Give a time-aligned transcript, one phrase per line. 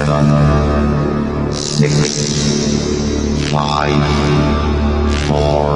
[0.00, 1.92] seven, six,
[3.50, 4.02] five,
[5.28, 5.68] four,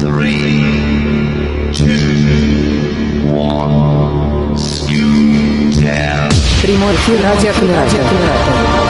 [0.00, 0.64] three,
[1.72, 6.28] two, one, skew down.
[6.60, 8.85] Прямой эфир радиокоммерация.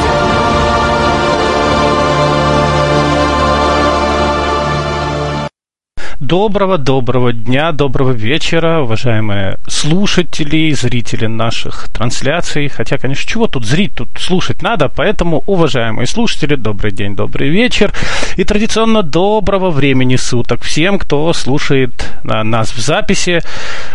[6.27, 12.67] Доброго-доброго дня, доброго вечера, уважаемые слушатели зрители наших трансляций.
[12.67, 17.93] Хотя, конечно, чего тут зрить, тут слушать надо, поэтому, уважаемые слушатели, добрый день, добрый вечер.
[18.35, 21.93] И традиционно доброго времени суток всем, кто слушает
[22.29, 23.41] а, нас в записи.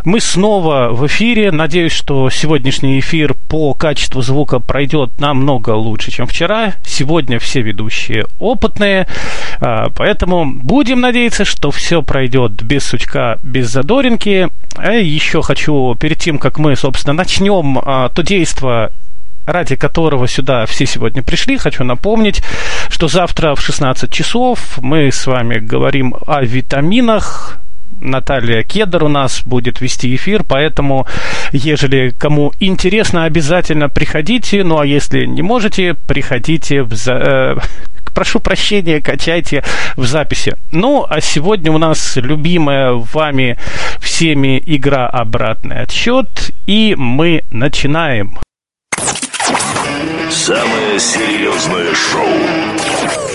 [0.07, 1.53] Мы снова в эфире.
[1.53, 6.73] Надеюсь, что сегодняшний эфир по качеству звука пройдет намного лучше, чем вчера.
[6.83, 9.07] Сегодня все ведущие опытные,
[9.61, 12.22] а, поэтому будем надеяться, что все пройдет
[12.63, 14.49] без сучка, без задоринки.
[14.77, 18.91] А еще хочу, перед тем, как мы, собственно, начнем а, то действо,
[19.47, 22.43] ради которого сюда все сегодня пришли, хочу напомнить,
[22.89, 27.59] что завтра в 16 часов мы с вами говорим о витаминах,
[28.03, 31.07] Наталья Кедр у нас будет вести эфир, поэтому,
[31.53, 34.65] ежели кому интересно, обязательно приходите.
[34.65, 37.13] Ну, а если не можете, приходите в, за...
[37.13, 37.57] э,
[38.15, 39.63] прошу прощения, качайте
[39.97, 40.57] в записи.
[40.71, 43.59] Ну, а сегодня у нас любимая вами
[44.01, 48.39] всеми игра «Обратный отсчет», и мы начинаем.
[50.31, 53.32] Самое серьезное шоу.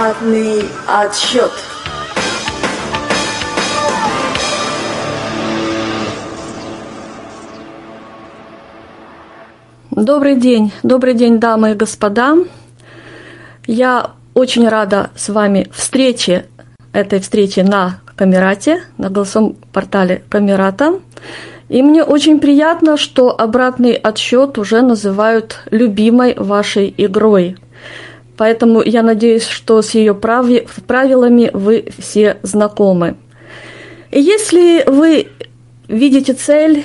[0.00, 1.50] Обратный отсчет.
[9.90, 12.38] Добрый день, добрый день, дамы и господа.
[13.66, 16.46] Я очень рада с вами встрече,
[16.94, 20.98] этой встрече на Камерате, на голосовом портале Камерата.
[21.68, 27.58] И мне очень приятно, что обратный отсчет уже называют любимой вашей игрой.
[28.40, 33.16] Поэтому я надеюсь, что с ее правилами вы все знакомы.
[34.10, 35.28] И если вы
[35.88, 36.82] видите цель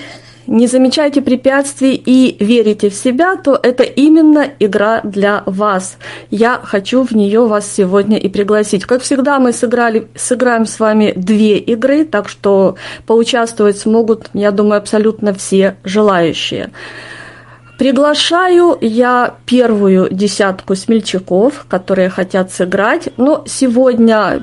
[0.47, 5.97] не замечайте препятствий и верите в себя, то это именно игра для вас.
[6.29, 8.83] Я хочу в нее вас сегодня и пригласить.
[8.83, 12.75] Как всегда, мы сыграли, сыграем с вами две игры, так что
[13.07, 16.71] поучаствовать смогут, я думаю, абсолютно все желающие.
[17.77, 23.09] Приглашаю я первую десятку смельчаков, которые хотят сыграть.
[23.17, 24.41] Но сегодня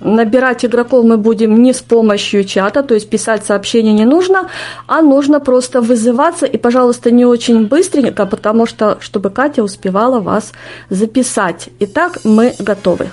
[0.00, 4.48] набирать игроков мы будем не с помощью чата, то есть писать сообщение не нужно,
[4.86, 6.46] а нужно просто вызываться.
[6.46, 10.52] И, пожалуйста, не очень быстренько, потому что, чтобы Катя успевала вас
[10.88, 11.68] записать.
[11.80, 13.10] Итак, мы готовы.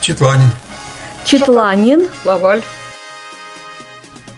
[0.00, 0.50] Четланин.
[1.24, 2.08] Четланин.
[2.24, 2.62] Лаваль.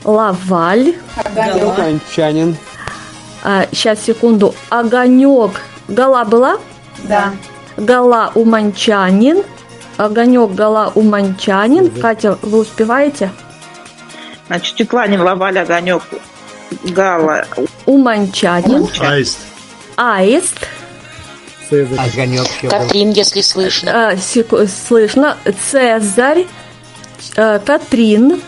[0.05, 0.95] Лаваль.
[1.17, 2.57] Огонек.
[3.45, 4.55] А, сейчас, секунду.
[4.71, 5.61] Огонек.
[5.89, 6.59] Гала была?
[7.05, 7.33] Да.
[7.77, 9.43] Гала Уманчанин.
[9.97, 11.91] Огонек Гала Уманчанин.
[11.91, 13.31] Катя, вы успеваете?
[14.47, 16.03] Значит, Четланин, Лаваль, Огонек,
[16.85, 17.47] Гала.
[17.87, 18.89] Уманчанин.
[19.01, 19.39] Аист.
[19.97, 20.69] Аист.
[21.71, 24.09] Огонек Катрин, если слышно.
[24.09, 25.37] А, секу- слышно.
[25.71, 26.47] Цезарь.
[27.37, 28.43] э, Катрин.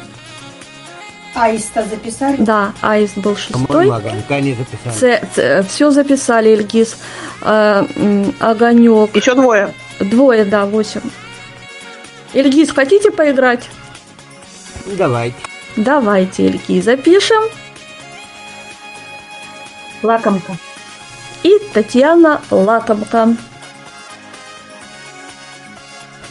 [1.35, 2.37] Аиста записали?
[2.39, 3.67] Да, Аист был шестой.
[3.67, 5.65] По-моему, огонька не записали.
[5.67, 6.97] все записали, Ильгиз.
[7.43, 9.15] Э, м, Огонек.
[9.17, 9.75] Еще двое.
[9.99, 11.01] Двое, да, восемь.
[12.33, 13.69] Ильгиз, хотите поиграть?
[14.87, 15.37] Давайте.
[15.77, 17.43] Давайте, Ильгиз, запишем.
[20.03, 20.57] Лакомка.
[21.43, 23.35] И Татьяна Лакомка.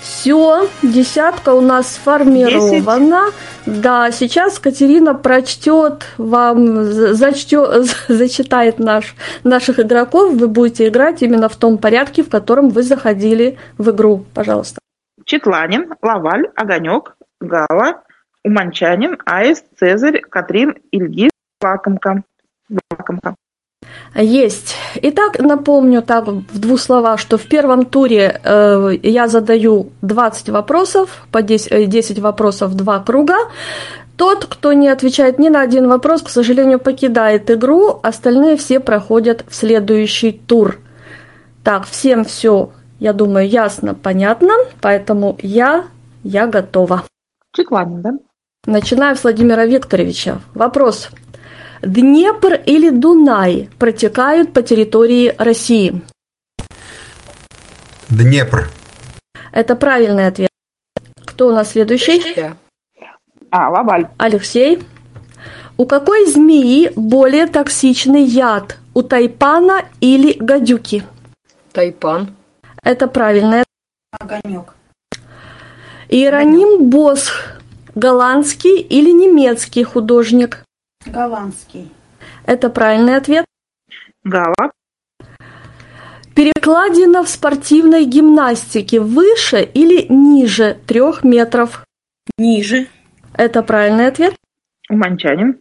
[0.02, 3.32] Все, десятка у нас сформирована.
[3.66, 10.34] Да, сейчас Катерина прочтет вам, зачтет, зачитает наш, наших игроков.
[10.34, 14.26] Вы будете играть именно в том порядке, в котором вы заходили в игру.
[14.34, 14.80] Пожалуйста.
[15.26, 18.04] Четланин, Лаваль, Огонек, Гала,
[18.44, 21.32] Уманчанин, Аист, Цезарь, Катрин, Ильгиз,
[21.62, 22.24] Лакомка.
[22.92, 23.36] Лакомка.
[24.16, 24.76] Есть.
[24.96, 31.26] Итак, напомню так в двух словах, что в первом туре э, я задаю 20 вопросов,
[31.32, 33.36] по 10, 10 вопросов, два круга.
[34.16, 39.44] Тот, кто не отвечает ни на один вопрос, к сожалению, покидает игру, остальные все проходят
[39.48, 40.78] в следующий тур.
[41.64, 42.70] Так, всем все,
[43.00, 45.86] я думаю, ясно, понятно, поэтому я,
[46.24, 47.04] я готова.
[47.56, 48.12] Чекладин, да?
[48.66, 50.40] Начинаем с Владимира Викторовича.
[50.54, 51.10] Вопрос.
[51.84, 56.02] Днепр или Дунай протекают по территории России?
[58.10, 58.70] Днепр.
[59.52, 60.50] Это правильный ответ.
[61.26, 62.24] Кто у нас следующий?
[63.52, 64.08] А, Лаваль.
[64.18, 64.82] Алексей.
[65.76, 68.78] У какой змеи более токсичный яд?
[68.94, 71.04] У тайпана или гадюки?
[71.74, 72.34] Тайпан.
[72.82, 73.66] Это правильное.
[74.18, 74.74] Огонек.
[76.08, 77.58] Иероним Босх.
[77.94, 80.64] Голландский или немецкий художник?
[81.06, 81.92] Голландский.
[82.46, 83.46] Это правильный ответ.
[84.24, 84.72] Гала.
[86.36, 91.86] Перекладина в спортивной гимнастике выше или ниже трех метров?
[92.38, 92.88] Ниже.
[93.34, 94.36] Это правильный ответ.
[94.90, 95.60] Уманчанин.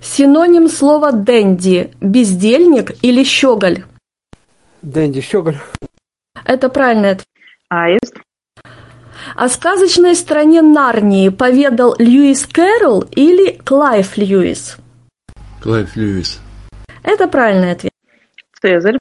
[0.00, 3.84] Синоним слова «дэнди»– бездельник или щеголь?
[4.82, 5.58] Дэнди Щеголь.
[6.44, 7.28] Это правильный ответ.
[7.68, 8.18] Аист.
[9.34, 14.76] О сказочной стране Нарнии поведал Льюис Кэрролл или Клайв Льюис?
[15.62, 16.38] Клайв Льюис.
[17.02, 17.92] Это правильный ответ.
[18.60, 18.98] Цезарь.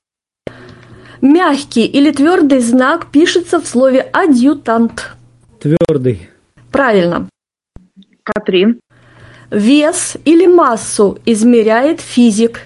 [1.22, 5.12] Мягкий или твердый знак пишется в слове «адъютант».
[5.60, 6.30] Твердый.
[6.72, 7.30] Правильно.
[8.24, 8.80] Катрин.
[9.52, 12.62] Вес или массу измеряет физик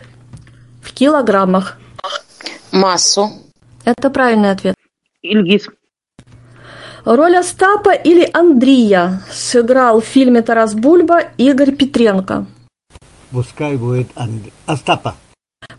[0.82, 1.78] в килограммах.
[2.72, 3.32] Массу.
[3.84, 4.76] Это правильный ответ.
[5.22, 5.68] Ильгиз.
[7.06, 12.48] Роль Остапа или Андрия сыграл в фильме «Тарас Бульба» Игорь Петренко.
[13.32, 14.42] Пускай будет Анд...
[14.66, 15.14] Остапа.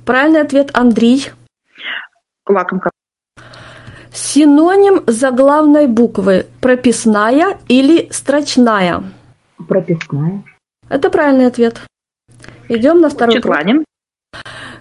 [0.05, 1.33] Правильный ответ Андрей.
[2.49, 2.91] Лакомка.
[4.13, 9.03] Синоним заглавной буквы– прописная или строчная?
[9.67, 10.45] Прописная.
[10.89, 11.81] Это правильный ответ.
[12.69, 13.57] Идем на второй круг.
[13.57, 13.85] Четланин.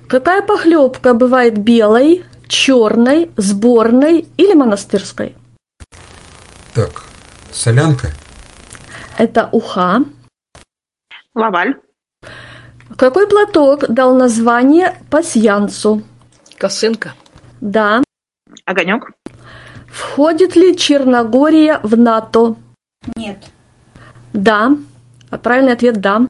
[0.08, 5.36] Какая похлебка бывает белой, черной, сборной или монастырской?
[6.76, 7.04] Так,
[7.54, 8.10] солянка.
[9.18, 10.04] Это уха.
[11.34, 11.80] Лаваль.
[12.98, 16.04] Какой платок дал название пасьянцу?
[16.58, 17.14] Косынка.
[17.62, 18.04] Да.
[18.66, 19.12] Огонек.
[19.88, 22.58] Входит ли Черногория в НАТО?
[23.16, 23.38] Нет.
[24.34, 24.72] Да.
[25.30, 26.28] А Правильный ответ– да.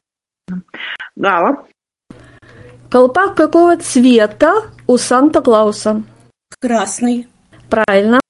[1.16, 1.66] Гала.
[2.88, 6.04] Колпак какого цвета у Санта-Клауса?
[6.60, 7.26] Красный.
[7.68, 8.20] Правильно.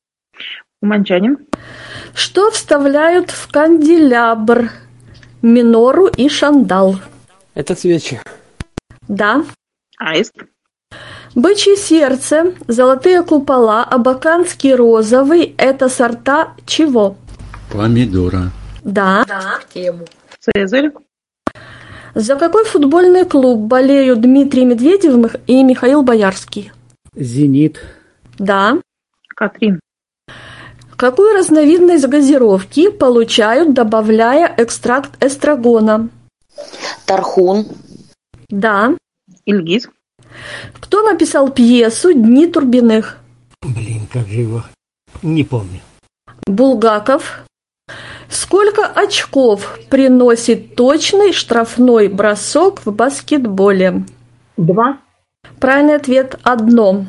[0.81, 1.47] Уманчанин.
[2.17, 4.71] Что вставляют в канделябр,
[5.43, 6.97] минору и шандал?
[7.53, 8.19] Это свечи.
[9.07, 9.45] Да.
[9.99, 10.33] Аист.
[11.35, 17.19] Бычье сердце, золотые купола, абаканский розовый– это сорта чего?
[17.71, 18.51] Помидора.
[18.83, 19.27] Да.
[19.75, 20.07] Тему.
[20.41, 20.93] Цезарь.
[22.15, 26.73] За какой футбольный клуб болеют Дмитрий Медведев и Михаил Боярский?
[27.15, 27.79] Зенит.
[28.39, 28.79] Да.
[29.37, 29.81] Катрин.
[30.97, 36.09] Какую разновидность газировки получают, добавляя экстракт эстрагона?
[37.05, 37.67] Тархун.
[38.49, 38.95] Да.
[39.45, 39.89] Ильгиз.
[40.81, 43.19] Кто написал пьесу «Дни Турбиных»?
[43.63, 44.63] Блин, как же его.
[45.23, 45.81] Не помню.
[46.47, 47.45] Булгаков.
[48.31, 54.05] Сколько очков приносит точный штрафной бросок в баскетболе?
[54.57, 54.99] Два.
[55.61, 57.07] Правильный ответ– одно.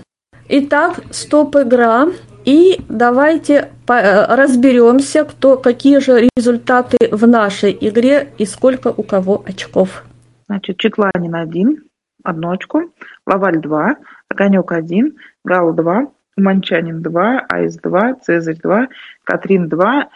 [0.50, 2.10] Итак, стоп-игра.
[2.48, 9.44] И давайте э, разберемся, кто, какие же результаты в нашей игре и сколько у кого
[9.46, 10.06] очков.
[10.48, 11.84] Значит, Четланин один,
[12.24, 12.84] одно очко.
[13.26, 13.98] Лаваль два,
[14.30, 18.88] Огонек один, Гала два, Уманчанин два, Аист два, Цезарь два,
[19.26, 20.08] Катрин два,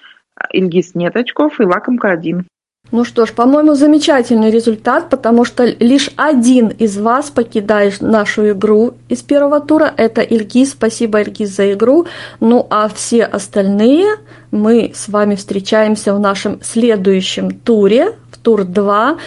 [0.53, 2.47] Ильгиз нет очков и Лакомка один.
[2.91, 8.95] Ну что ж, по-моему, замечательный результат, потому что лишь один из вас покидает нашу игру
[9.07, 9.93] из первого тура.
[9.95, 10.71] Это Ильгиз.
[10.71, 12.05] Спасибо, Ильгиз, за игру.
[12.41, 14.17] Ну а все остальные
[14.51, 19.17] мы с вами встречаемся в нашем следующем туре, в тур 2.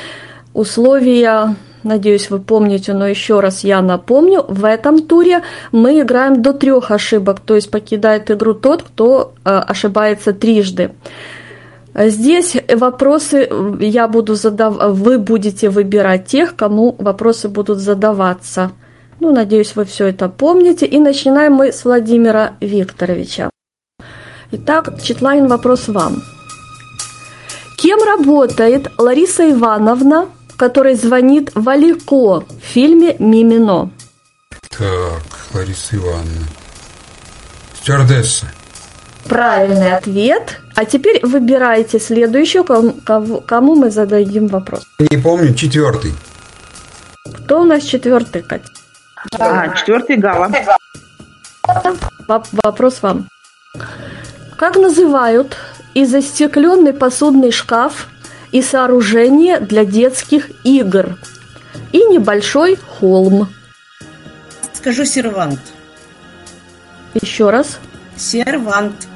[0.52, 5.40] Условия, надеюсь, вы помните, но еще раз я напомню, в этом туре
[5.72, 10.92] мы играем до трех ошибок, то есть покидает игру тот, кто э, ошибается трижды.
[11.94, 13.48] Здесь вопросы
[13.80, 14.76] я буду задав...
[14.94, 18.72] вы будете выбирать тех, кому вопросы будут задаваться.
[19.20, 20.86] Ну, надеюсь, вы все это помните.
[20.86, 23.50] И начинаем мы с Владимира Викторовича.
[24.50, 26.22] Итак, Четлайн, вопрос вам.
[27.78, 33.90] Кем работает Лариса Ивановна, которой звонит Валико в фильме «Мимино»?
[34.70, 35.22] Так,
[35.52, 36.46] Лариса Ивановна.
[37.74, 38.46] Стюардесса.
[39.28, 40.60] Правильный ответ.
[40.74, 44.82] А теперь выбирайте следующую, кому, кому мы зададим вопрос.
[44.98, 46.12] Не помню, четвертый.
[47.32, 48.64] Кто у нас четвертый, Катя?
[49.38, 50.50] А, четвертый Гала.
[52.28, 53.28] Воп- Вопрос вам.
[54.56, 55.56] Как называют
[55.94, 58.08] и застекленный посудный шкаф,
[58.52, 61.16] и сооружение для детских игр,
[61.92, 63.48] и небольшой холм?
[64.74, 65.58] Скажу сервант.
[67.14, 67.78] Еще раз.
[68.16, 69.08] Сервант.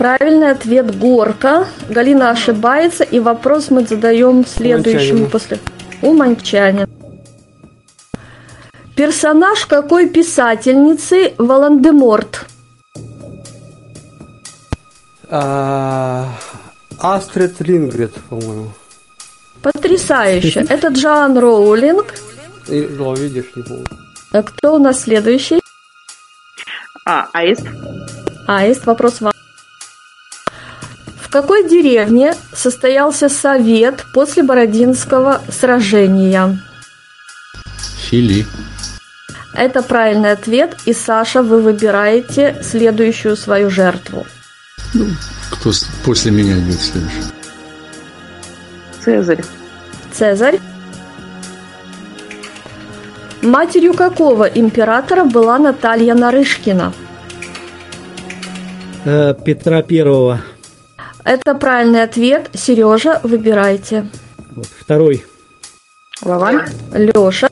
[0.00, 1.66] Правильный ответ горка.
[1.90, 5.30] Галина ошибается, и вопрос мы задаем следующему Уманчанину.
[5.30, 5.58] после.
[6.00, 6.88] Уманчанин.
[8.96, 12.46] Персонаж какой писательницы Волан-де-Морт?
[15.28, 16.28] А,
[16.98, 18.72] Астрид Лингрид, по-моему.
[19.60, 20.64] Потрясающе.
[20.70, 22.14] Это Джоан Роулинг.
[22.68, 23.84] И, ну, видишь, не помню.
[24.32, 25.60] А Кто у нас следующий?
[27.04, 27.66] А, Аист.
[28.46, 29.32] Аист, вопрос вам.
[31.30, 36.58] В какой деревне состоялся совет после Бородинского сражения?
[37.98, 38.44] Фили.
[39.54, 44.26] Это правильный ответ, и Саша, вы выбираете следующую свою жертву.
[44.92, 45.06] Ну,
[45.52, 45.70] кто
[46.04, 47.22] после меня идет следующий?
[49.04, 49.44] Цезарь.
[50.12, 50.58] Цезарь.
[53.40, 56.92] Матерью какого императора была Наталья Нарышкина?
[59.04, 60.40] Э, Петра Первого.
[61.30, 62.50] Это правильный ответ.
[62.54, 64.08] Сережа, выбирайте.
[64.50, 65.24] Вот, второй.
[66.22, 66.68] Лаваль.
[66.92, 67.48] Леша.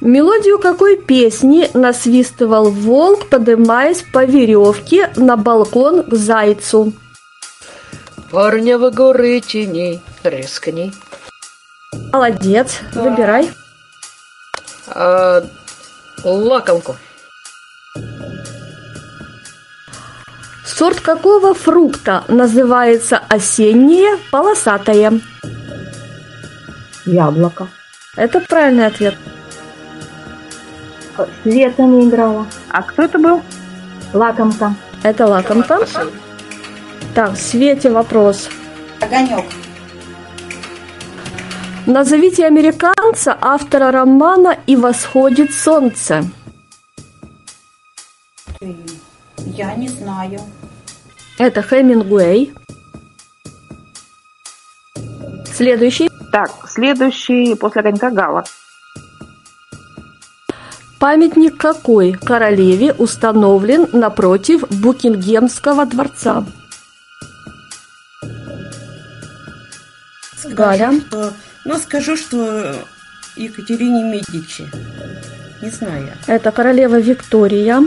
[0.00, 6.92] Мелодию какой песни насвистывал волк, поднимаясь по веревке на балкон к зайцу?
[8.32, 10.92] Парня в горы теней, рискни.
[12.12, 13.48] Молодец, выбирай.
[14.88, 15.40] А,
[16.24, 16.96] лакомку.
[20.66, 25.20] Сорт какого фрукта называется осеннее полосатое?
[27.04, 27.68] Яблоко.
[28.16, 29.14] Это правильный ответ.
[31.44, 32.46] Света не играла.
[32.68, 33.42] А кто это был?
[34.12, 34.74] Лакомка.
[35.04, 35.78] Это лакомка.
[37.14, 38.48] Так, Свете вопрос.
[39.00, 39.44] Огонек.
[41.86, 46.24] Назовите американца, автора романа «И восходит солнце».
[49.46, 50.40] Я не знаю.
[51.38, 52.52] Это Хемингуэй.
[55.44, 56.10] Следующий.
[56.32, 58.44] Так, следующий после огонька Гала.
[60.98, 66.44] Памятник какой королеве установлен напротив Букингемского дворца?
[70.36, 71.00] Скажу, Галя.
[71.00, 71.32] Что,
[71.64, 72.74] ну, скажу, что
[73.36, 74.68] Екатерине Медичи.
[75.62, 76.12] Не знаю.
[76.26, 77.82] Это королева Виктория.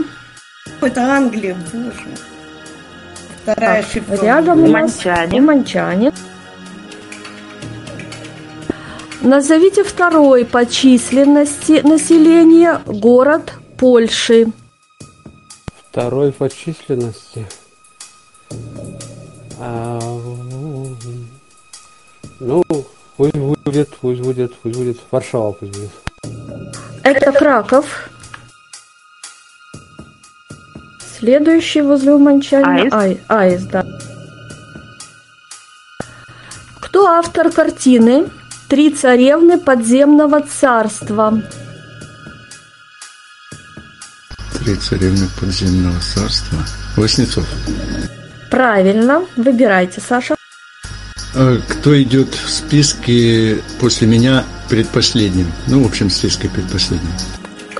[0.80, 2.16] Это Англия, боже.
[3.42, 4.14] Вторая ошибка.
[4.16, 4.70] Рядом у нас
[5.04, 5.42] Уманчанин.
[5.42, 6.12] Уманчанин.
[9.22, 14.46] Назовите второй по численности населения город Польши.
[15.90, 17.46] Второй по численности.
[19.58, 19.98] А,
[22.38, 22.62] ну,
[23.16, 24.98] пусть будет, пусть будет, пусть будет.
[25.10, 25.90] Варшава пусть будет.
[27.02, 28.10] Это Краков.
[31.20, 32.80] Следующий возле Уманчанина.
[32.80, 32.94] Аист.
[32.94, 33.84] Ай, Аист, да.
[36.80, 38.24] Кто автор картины
[38.68, 41.42] «Три царевны подземного царства»?
[44.64, 46.58] Три царевны подземного царства.
[46.96, 47.46] Воснецов.
[48.50, 49.26] Правильно.
[49.36, 50.36] Выбирайте, Саша.
[51.34, 55.52] А кто идет в списке после меня предпоследним?
[55.66, 57.12] Ну, в общем, в списке предпоследним.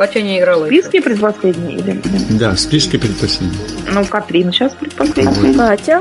[0.01, 0.65] Катя не играла.
[0.65, 2.01] В списке предпоследний или...
[2.39, 3.61] Да, в списке предпоследним.
[3.93, 5.55] Ну, Катрин сейчас предпоследний.
[5.55, 6.01] Катя.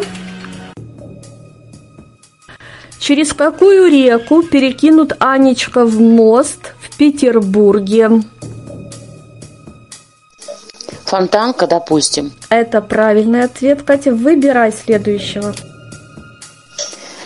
[2.97, 8.09] Через какую реку перекинут Анечка в мост в Петербурге?
[11.03, 12.31] Фонтанка, допустим.
[12.47, 14.13] Это правильный ответ, Катя.
[14.13, 15.53] Выбирай следующего.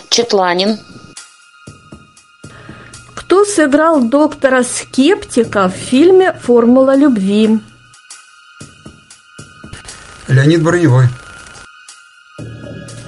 [0.08, 0.80] Четланин.
[3.34, 7.58] Кто сыграл доктора Скептика в фильме «Формула любви»?
[10.28, 11.06] Леонид Броневой.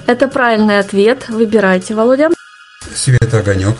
[0.05, 1.29] Это правильный ответ.
[1.29, 2.29] Выбирайте, Володя.
[2.93, 3.77] Света Огонек.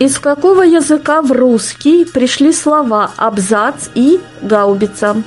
[0.00, 5.22] Из какого языка в русский пришли слова «абзац» и «гаубица»?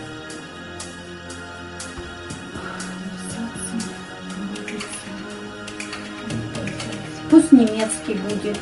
[7.35, 8.57] Пусть немецкий будет.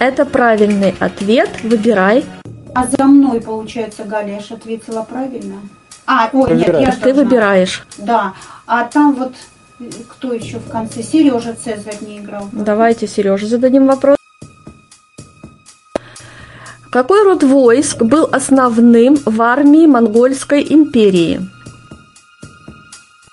[0.00, 1.48] Это правильный ответ.
[1.62, 2.24] Выбирай.
[2.74, 5.60] А за мной, получается, Галя, я ж ответила правильно.
[6.08, 7.22] А, ой, нет, я Ты должна.
[7.22, 7.86] выбираешь.
[7.98, 8.34] Да.
[8.66, 9.34] А там вот
[10.08, 11.04] кто еще в конце?
[11.04, 12.48] Сережа Цезарь не играл.
[12.50, 14.16] Давайте Сереже зададим вопрос.
[16.90, 21.48] Какой род войск был основным в армии Монгольской империи?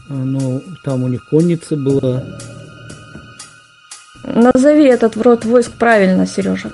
[0.07, 2.21] Ну, там у них конница была.
[4.23, 6.71] Назови этот род войск правильно, Сережа.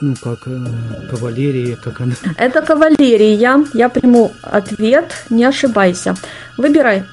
[0.00, 0.66] Ну, как э,
[1.10, 2.14] кавалерия, как она.
[2.36, 3.64] Это кавалерия.
[3.72, 6.16] Я приму ответ, не ошибайся.
[6.56, 7.04] Выбирай.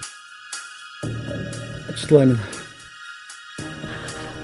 [1.96, 2.40] Четланин.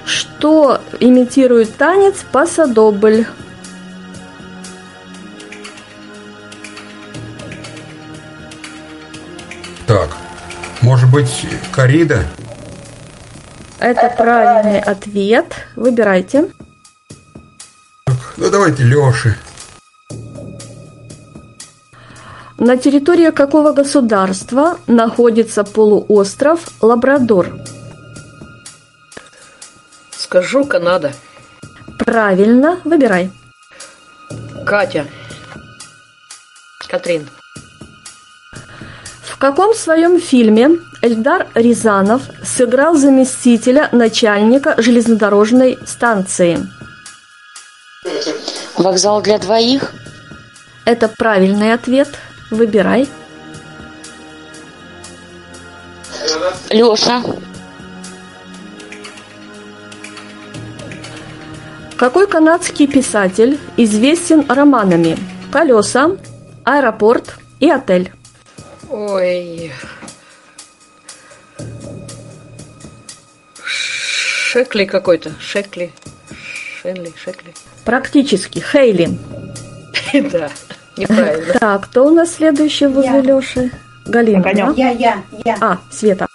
[0.06, 3.26] Что имитирует танец пасадобль?
[9.88, 10.10] Так,
[10.82, 12.26] может быть, корида?
[13.86, 15.46] Это правильный ответ.
[15.76, 16.52] Выбирайте.
[18.36, 19.38] Ну, давайте Леши.
[22.58, 27.60] На территории какого государства находится полуостров Лабрадор?
[30.10, 31.14] Скажу Канада.
[32.00, 33.32] Правильно, выбирай.
[34.66, 35.06] Катя.
[36.88, 37.30] Катрин.
[39.22, 40.72] В каком своем фильме
[41.06, 46.58] Эльдар Рязанов сыграл заместителя начальника железнодорожной станции?
[48.76, 49.94] Вокзал для двоих?
[50.84, 52.08] Это правильный ответ.
[52.50, 53.08] Выбирай.
[56.72, 57.22] Леша.
[61.98, 65.20] Какой канадский писатель известен романами
[65.52, 66.18] «Колеса»,
[66.64, 68.12] «Аэропорт» и «Отель»?
[68.90, 69.72] Ой.
[74.56, 75.34] Шекли какой-то.
[75.38, 75.92] Шекли.
[76.82, 77.54] Шенли, Шекли.
[77.84, 78.60] Практически.
[78.60, 79.10] Хейли.
[80.32, 80.50] Да,
[80.96, 81.54] неправильно.
[81.60, 83.70] Так, кто у нас следующий возле Леши?
[84.06, 84.74] Галина.
[84.78, 85.58] Я, я, я.
[85.60, 86.28] А, Света.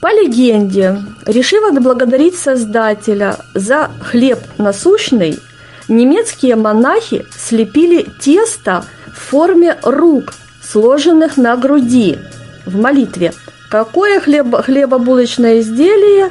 [0.00, 5.40] По легенде, решив отблагодарить Создателя за хлеб насущный,
[5.88, 12.18] немецкие монахи слепили тесто в форме рук, сложенных на груди,
[12.66, 13.32] в молитве.
[13.74, 16.30] Какое хлебо, хлебобулочное изделие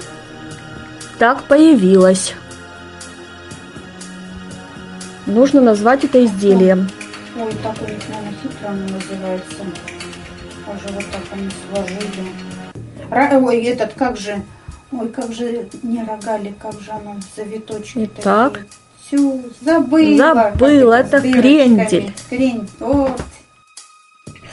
[1.20, 2.36] так появилось?
[5.26, 6.90] Нужно назвать это изделием.
[7.38, 9.58] Ой, так у них, наверное, хитро оно называется.
[10.66, 12.32] Тоже вот так они сложили.
[13.12, 14.42] Ра- Ой, этот, как же,
[14.94, 18.54] ой, как же, не рогали, как же оно, завиточки Итак.
[18.54, 18.68] такие.
[19.06, 20.34] Всё, забыла.
[20.34, 22.14] Забыла, это крендель.
[22.30, 23.22] Крень, вот.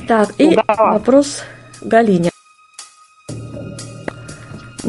[0.09, 1.45] Так, и вопрос
[1.83, 2.33] Галине.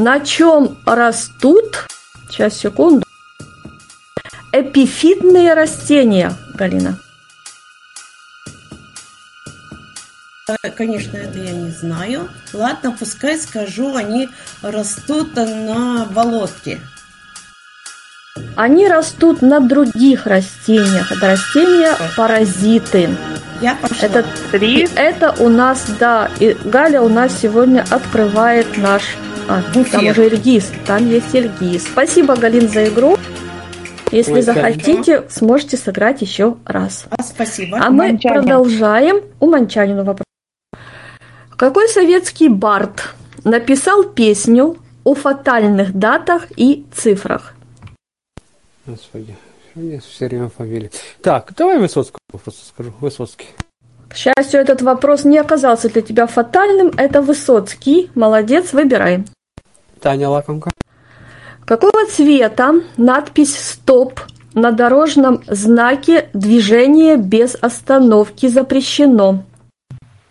[0.01, 1.85] На чем растут,
[2.27, 3.05] сейчас, секунду,
[4.51, 6.97] эпифитные растения, Галина?
[10.75, 12.29] Конечно, это я не знаю.
[12.51, 14.27] Ладно, пускай скажу, они
[14.63, 16.81] растут на болотке.
[18.55, 21.11] Они растут на других растениях.
[21.11, 23.15] Это растения паразиты.
[23.61, 23.97] Я пошла.
[24.07, 24.25] Это,
[24.57, 29.03] и это у нас, да, и Галя у нас сегодня открывает наш...
[29.47, 30.12] А, там Буфет.
[30.12, 31.84] уже Эльгиз, там есть Эльгиз.
[31.84, 33.17] Спасибо, Галин, за игру.
[34.12, 37.06] Если Ой, захотите, сможете сыграть еще раз.
[37.10, 37.77] А, спасибо.
[37.77, 38.41] А мы Уманчанин.
[38.41, 39.21] продолжаем.
[39.39, 40.25] У Манчанину вопрос.
[41.56, 47.54] Какой советский бард написал песню о фатальных датах и цифрах?
[48.86, 49.36] Господи,
[49.73, 50.91] все время фамилия.
[51.21, 52.93] Так, давай Высоцкого просто скажу.
[52.99, 53.47] Высоцкий.
[54.12, 56.91] К счастью, этот вопрос не оказался для тебя фатальным.
[56.97, 58.12] Это Высоцкий.
[58.13, 59.24] Молодец, выбирай.
[60.02, 60.69] Таня Лакомка.
[61.65, 64.19] Какого цвета надпись «Стоп»
[64.54, 69.43] на дорожном знаке «Движение без остановки запрещено»?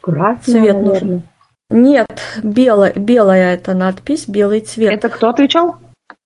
[0.02, 0.82] Красный, Цвет наверное.
[1.00, 1.22] нужен.
[1.70, 4.92] Нет, белая, белая это надпись, белый цвет.
[4.92, 5.76] Это кто отвечал?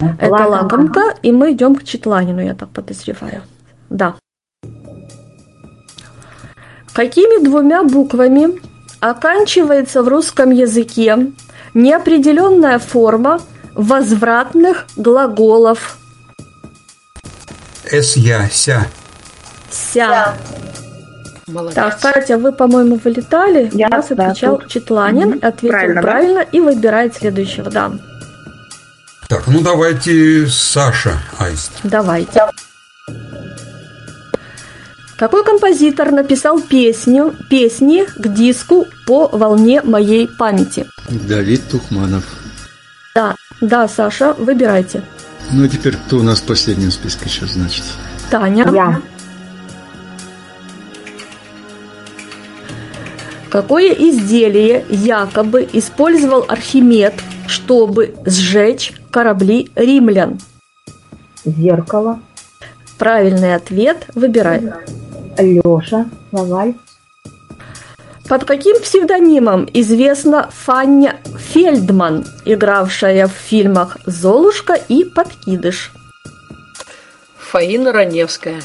[0.01, 0.49] Это Лакомка.
[0.49, 3.43] лакомка, и мы идем к Четланину, я так подозреваю.
[3.90, 4.14] Да.
[6.94, 8.61] Какими двумя буквами
[9.00, 11.33] оканчивается в русском языке
[11.74, 13.40] неопределенная форма
[13.74, 15.98] возвратных глаголов
[17.85, 18.87] С я, ся.
[19.70, 20.35] ся?
[21.48, 21.74] Молодец.
[21.74, 23.68] Так, Катя, вы, по-моему, вылетали.
[23.74, 24.68] Я, У нас да, отвечал тут.
[24.68, 25.38] Четланин, Мгм.
[25.42, 26.48] ответил Правильно, правильно, да?
[26.52, 27.70] и выбирает следующего.
[27.70, 27.92] Да,
[29.28, 31.72] Так, ну давайте Саша Аист.
[31.83, 32.46] давайте.
[35.16, 40.87] Какой композитор написал песню, песни к диску по волне моей памяти?
[41.09, 42.24] Давид Тухманов.
[43.14, 45.03] Да, да, Саша, выбирайте.
[45.53, 47.85] Ну а теперь кто у нас в последнем списке сейчас значит?
[48.29, 48.68] Таня.
[48.72, 49.03] Я.
[53.50, 57.14] Какое изделие якобы использовал Архимед,
[57.46, 60.40] чтобы сжечь корабли римлян?
[61.44, 62.18] Зеркало.
[63.05, 64.62] Правильный ответ выбирай.
[65.37, 66.07] Леша.
[66.33, 66.73] Лаваль.
[68.31, 75.93] Под каким псевдонимом известна Фання Фельдман, игравшая в фильмах «Золушка» и «Подкидыш»?
[77.37, 78.62] Фаина Раневская.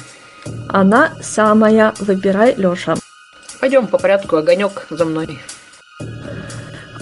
[0.69, 1.93] Она самая.
[1.99, 2.95] Выбирай, Леша.
[3.59, 5.37] Пойдем по порядку, огонек за мной.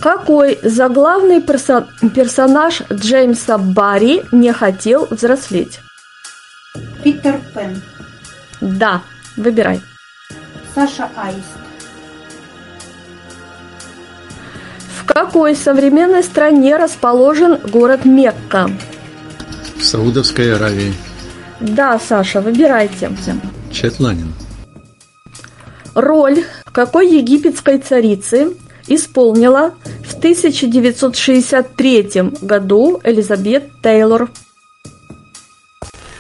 [0.02, 5.82] Какой заглавный перso- персонаж Джеймса Барри не хотел взрослеть?
[7.04, 7.82] Питер Пен.
[8.62, 9.02] Да,
[9.36, 9.82] выбирай.
[10.74, 11.58] Саша Аист.
[15.00, 18.70] В какой современной стране расположен город Мекка?
[19.76, 20.94] В Саудовской Аравии.
[21.60, 23.12] Да, Саша, выбирайте.
[23.72, 24.34] Четланин.
[25.96, 28.54] Роль какой египетской царицы
[28.88, 29.74] исполнила
[30.06, 32.10] в 1963
[32.42, 34.30] году Элизабет Тейлор?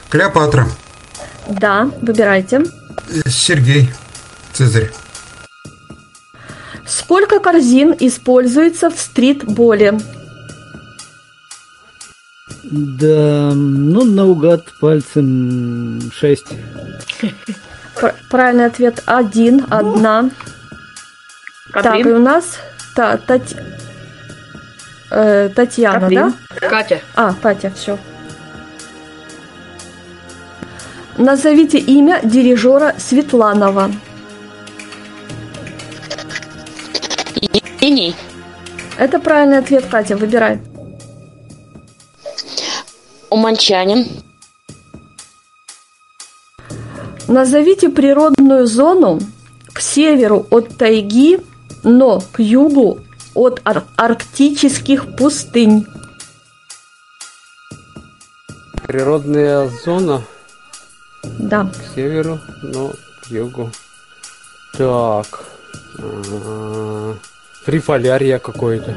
[0.10, 0.68] Клеопатра.
[1.48, 2.64] Да, выбирайте.
[3.28, 3.90] Сергей.
[4.54, 4.92] Цезарь.
[6.86, 10.00] Сколько корзин используется в стритболе?
[12.64, 16.48] Да, ну, наугад пальцем шесть.
[17.96, 20.30] Пр- Правильный ответ один, одна.
[21.74, 22.60] Так, и у нас
[22.96, 23.56] та, Тать-
[25.12, 26.34] э, Татьяна, Катрин.
[26.62, 26.70] да?
[26.70, 27.02] Катя.
[27.16, 27.98] А, Катя, все.
[31.18, 33.92] Назовите имя дирижера Светланова.
[37.42, 38.16] Евгений.
[39.00, 40.60] Это правильный ответ, Катя, выбирай.
[43.32, 44.08] Уманчанин.
[47.28, 49.20] Назовите природную зону
[49.74, 51.40] к северу от тайги,
[51.84, 53.00] но к югу
[53.34, 55.88] от ар- арктических пустынь.
[58.86, 60.22] Природная зона
[61.40, 61.66] Да.
[61.66, 62.90] к северу, но
[63.24, 63.72] к югу.
[64.78, 65.46] Так.
[66.00, 67.16] а,
[67.66, 68.96] Трифолярия какой-то.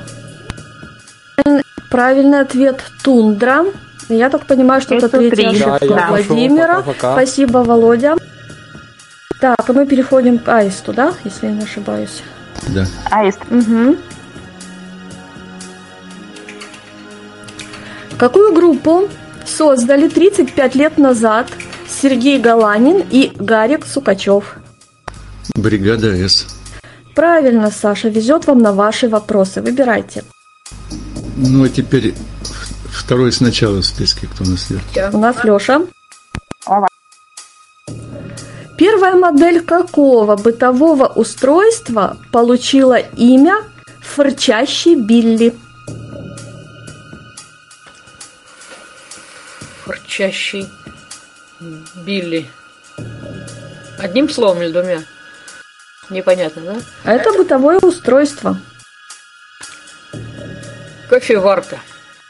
[1.90, 3.64] Правильный ответ тундра.
[4.08, 6.76] Я так понимаю, что это Это третья ошибка Да, Владимира.
[6.82, 7.12] пока-пока.
[7.12, 8.16] Спасибо, Володя.
[9.40, 12.22] Так, и мы переходим к аисту, да, если я не ошибаюсь.
[12.68, 12.86] Да.
[13.10, 13.38] Аист.
[13.50, 13.96] Угу.
[18.18, 19.08] Какую группу
[19.46, 21.48] создали 35 лет назад
[21.90, 24.56] Сергей Галанин и Гарик Сукачев?
[25.54, 26.46] Бригада С.
[27.14, 29.60] Правильно, Саша, везет вам на ваши вопросы.
[29.60, 30.24] Выбирайте.
[31.36, 32.14] Ну, а теперь
[32.90, 34.82] второй сначала в списке, кто у нас идет.
[35.12, 35.82] У нас Леша.
[38.78, 43.62] Первая модель какого бытового устройства получила имя
[44.00, 45.54] «Фырчащий Билли»?
[49.84, 50.66] Фырчащий
[52.04, 52.50] Билли.
[53.98, 55.02] Одним словом или двумя?
[56.08, 56.62] Непонятно,
[57.04, 57.12] да?
[57.12, 58.58] Это бытовое устройство.
[61.08, 61.78] Кофеварка.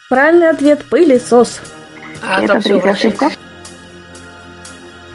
[0.08, 1.60] Правильный ответ– пылесос.
[2.22, 3.30] А, Это там все третья ошибка.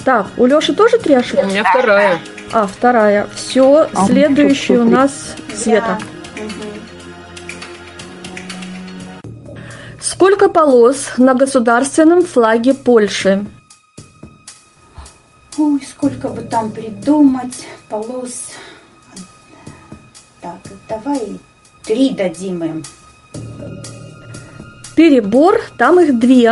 [0.05, 1.43] Так, у Леши тоже три ошибки?
[1.43, 2.19] У меня вторая.
[2.53, 3.27] А, вторая.
[3.35, 5.97] Все, А у меня следующий у нас Света.
[9.99, 13.45] Сколько полос на государственном флаге Польши?
[15.57, 18.51] Ой, сколько бы там придумать полос.
[20.41, 21.39] Так, давай
[21.83, 22.83] три дадим им.
[24.95, 26.51] Перебор, там их две.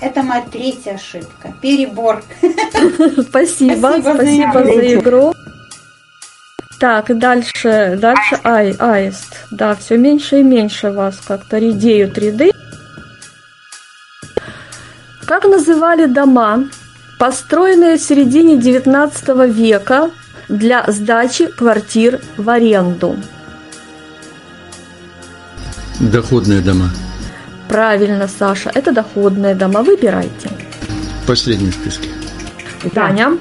[0.00, 1.54] Это моя третья ошибка.
[1.60, 2.22] Перебор.
[3.28, 5.32] Спасибо, Спасибо за игру.
[6.78, 9.46] Так, дальше, дальше ай, аист.
[9.52, 12.50] Да, все меньше и меньше вас как-то редеют ряды.
[15.26, 16.64] Как называли дома,
[17.22, 20.10] построенные в середине 19 века
[20.48, 23.14] для сдачи квартир в аренду?
[26.00, 26.90] Доходные дома.
[27.68, 29.84] Правильно, Саша, это доходные дома.
[29.84, 30.50] Выбирайте.
[31.24, 32.08] Последний в списке.
[32.92, 33.38] Таня.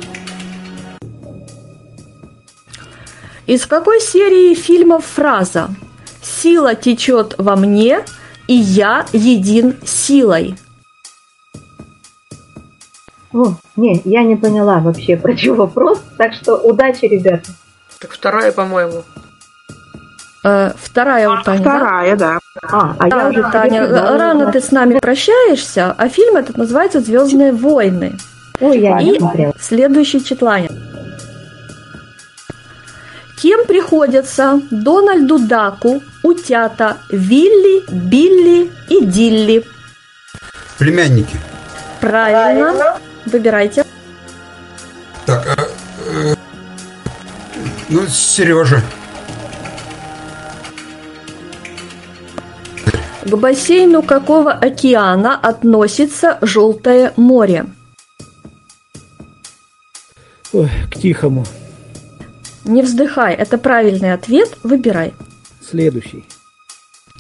[3.48, 5.70] Из какой серии фильмов фраза
[6.22, 8.02] «Сила течет во мне,
[8.48, 10.56] и я един силой»?
[13.34, 17.50] О, не, я не поняла вообще, про чего вопрос, так что удачи, ребята.
[18.00, 19.04] Так вторая, по-моему.
[20.44, 21.76] Э, вторая у Тани, да?
[21.78, 22.40] Вторая, да.
[22.64, 24.18] А, а я Да, уже Таня, придумала.
[24.18, 28.18] рано ты с нами прощаешься, а фильм этот называется «Звездные войны».
[28.60, 29.54] Ой, я не И смотрела.
[29.60, 30.72] следующий Четланин.
[33.42, 39.66] Кем приходится Дональду Даку, Утята, Вилли, Билли и Дилли?
[40.78, 41.38] Племянники.
[42.00, 42.98] Правильно.
[43.26, 43.86] Выбирайте.
[45.26, 45.68] Так, а,
[46.08, 46.36] э,
[47.90, 48.82] ну, Сережа.
[53.24, 57.66] К бассейну какого океана относится Желтое море?
[60.52, 61.46] Ой, к тихому.
[62.66, 65.14] Не вздыхай, это правильный ответ, выбирай.
[65.62, 66.26] Следующий.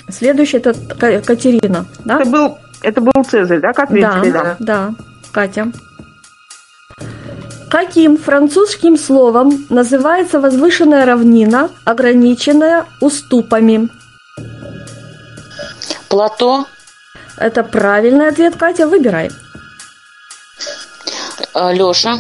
[0.09, 2.19] Следующий это Ка- Катерина, да?
[2.19, 4.95] Это был, это был Цезарь, да, как Да, да, да,
[5.31, 5.71] Катя.
[7.71, 13.87] Каким французским словом называется возвышенная равнина, ограниченная уступами?
[16.09, 16.65] Плато,
[17.37, 19.31] Это правильный ответ, Катя, выбирай.
[21.55, 22.17] Леша,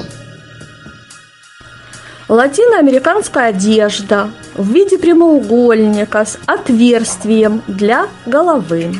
[2.29, 8.95] Латиноамериканская одежда в виде прямоугольника с отверстием для головы.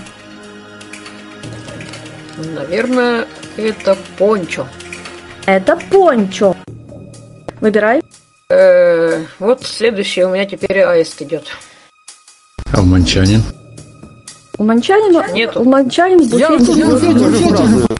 [2.36, 4.68] Наверное, это пончо.
[5.46, 6.56] Это пончо.
[7.60, 8.02] Выбирай.
[8.50, 11.46] Э, вот следующий у меня теперь аист идет.
[12.74, 13.44] А уманчанин?
[14.58, 15.62] У манчанина, Нету.
[15.62, 16.88] у манчанин в буфете Я-
[17.68, 17.92] нет.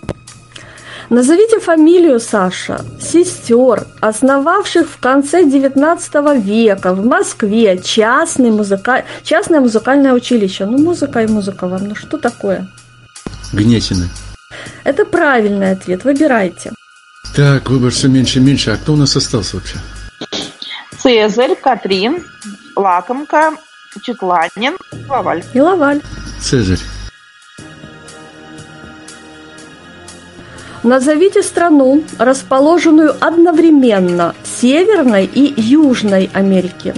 [1.10, 9.04] Назовите фамилию, Саша, сестер, основавших в конце XIX века в Москве частный музыка...
[9.24, 10.66] частное музыкальное училище.
[10.66, 12.68] Ну, музыка и музыка вам, ну что такое?
[13.52, 14.08] Гнесины.
[14.86, 16.72] Это правильный ответ, выбирайте.
[17.36, 18.72] Так, выбор все меньше и меньше.
[18.72, 19.78] А кто у нас остался вообще?
[21.00, 22.26] Цезарь, Катрин,
[22.76, 23.54] Лакомка,
[24.02, 25.44] Четланин, Лаваль.
[25.54, 26.02] И Лаваль.
[26.40, 26.80] Цезарь.
[30.84, 36.96] Назовите страну, расположенную одновременно в Северной и Южной Америке.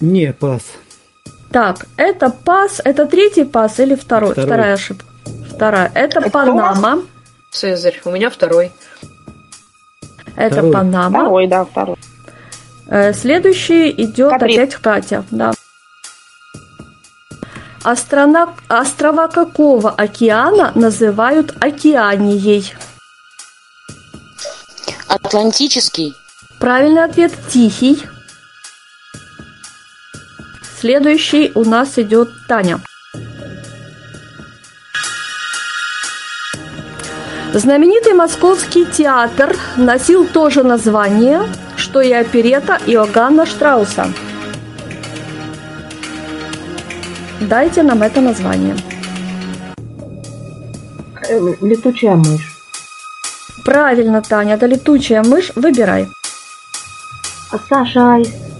[0.00, 0.62] Не, пас.
[1.54, 4.32] Так, это пас, это третий пас или второй?
[4.32, 4.46] Второй.
[4.46, 5.04] Вторая ошибка.
[5.54, 5.88] Вторая.
[5.94, 7.02] Это, Панама.
[7.52, 8.00] Цезарь.
[8.04, 8.72] У меня второй.
[10.34, 10.72] Это Второй.
[10.72, 11.20] Панама.
[11.20, 11.96] Второй, да, второй.
[12.88, 14.62] Э, Следующий идет Катрин.
[14.62, 15.24] опять Катя.
[15.30, 15.52] Да.
[17.84, 22.74] А страна, острова какого океана называют океанией?
[25.06, 26.16] Атлантический,
[26.58, 28.02] Правильный ответ– Тихий.
[30.84, 32.78] Следующий у нас идет Таня.
[37.54, 41.40] Знаменитый московский театр носил то же название,
[41.76, 44.08] что и оперета Иоганна Штрауса.
[47.40, 48.76] Дайте нам это название.
[51.30, 52.58] Э, Летучая мышь.
[53.64, 55.50] Правильно, Таня, это летучая мышь.
[55.54, 56.08] Выбирай.
[57.50, 58.53] А Саша Айс.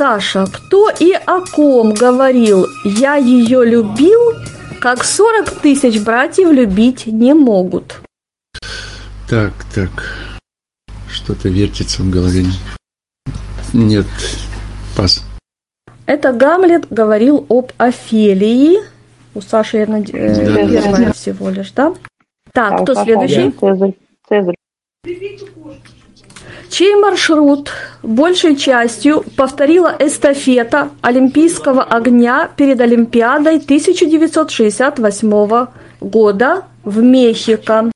[0.00, 4.34] Саша, кто и о ком говорил «я ее любил»,
[4.78, 8.00] как 40 тысяч братьев любить не могут?
[9.28, 9.90] Так, так.
[11.10, 12.44] Что-то вертится в голове.
[13.72, 14.04] Нет.
[14.96, 15.24] Пас.
[16.04, 18.78] Это Гамлет говорил об Офелии.
[19.34, 20.68] У Саши, я наде- э, Да.
[20.68, 21.94] первая всего лишь, да?
[22.52, 23.50] Так, Да, кто Саша, следующий?
[23.50, 23.94] Цезарь.
[24.28, 24.56] Цезарь.
[26.68, 27.70] Чей маршрут
[28.02, 35.66] большей частью повторила эстафета Олимпийского огня перед Олимпиадой 1968
[36.00, 37.90] года в Мехико?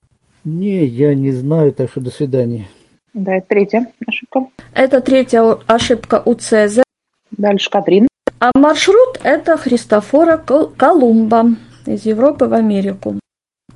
[0.45, 2.69] Не, я не знаю, так что до свидания.
[3.13, 4.47] Да, это третья ошибка.
[4.73, 6.85] Это третья ошибка у Цезаря.
[7.33, 8.07] Дальше Катрин.
[8.39, 11.51] А маршрут это Христофора Кол- Колумба
[11.87, 13.17] из Европы в Америку.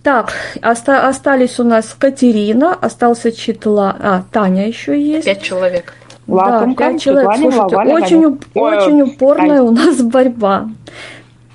[0.04, 5.24] Так, оста- остались у нас Катерина, остался Читла, а Таня еще есть.
[5.24, 5.94] Пять человек.
[6.26, 7.30] Лакомка, да, пять человек.
[7.32, 10.68] Светлане, Слушайте, Лавале, очень, уп- очень упорная у нас борьба.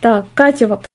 [0.01, 0.87] Так, Катя, вопрос.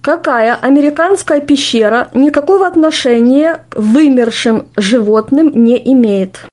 [0.00, 6.44] Какая американская пещера никакого отношения к вымершим животным не имеет?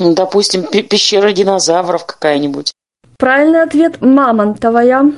[0.00, 2.72] ну, допустим, пе- пещера динозавров какая-нибудь.
[3.18, 5.12] Правильный ответ– мамонтовая.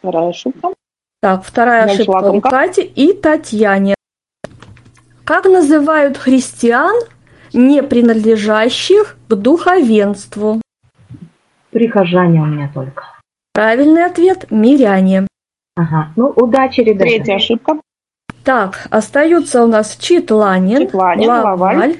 [0.00, 0.68] Вторая ошибка.
[1.20, 2.50] Так, вторая Дальше ошибка у лакомка.
[2.50, 3.94] Кати и Татьяне.
[5.24, 6.94] Как называют христиан,
[7.52, 10.60] не принадлежащих к духовенству?
[11.70, 13.04] Прихожане у меня только.
[13.52, 15.26] Правильный ответ– миряне.
[15.76, 16.12] Ага.
[16.16, 17.04] Ну, удачи, ребята.
[17.04, 17.80] Третья ошибка.
[18.44, 21.96] Так, остаются у нас Читланин, Читланин, Лаваль.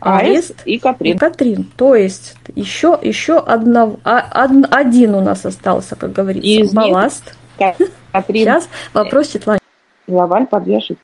[0.00, 1.14] Аист и Катрин.
[1.14, 1.64] И Катрин.
[1.76, 6.72] То есть еще, еще одно, а- од- один у нас остался, как говорится, из них
[6.72, 7.36] балласт.
[7.56, 8.44] Катрин.
[8.44, 9.60] Сейчас вопрос Светлане.
[10.08, 11.02] Лаваль по две ошибки.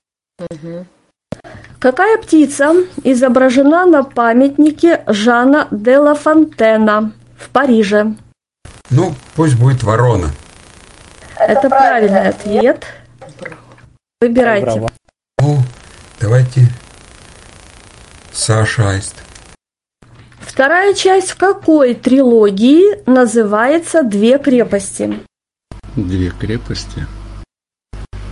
[1.79, 8.15] Какая птица изображена на памятнике Жана де ла Фонтена в Париже?
[8.91, 10.31] Ну, пусть будет ворона.
[11.39, 12.85] Это, правильный ответ.
[14.21, 14.89] Выбирайте.
[15.41, 15.59] Ну,
[16.21, 16.63] давайте
[18.33, 19.15] Саша Аист.
[20.41, 25.21] Вторая часть какой трилогии называется «Две крепости»?
[25.96, 27.07] Две крепости.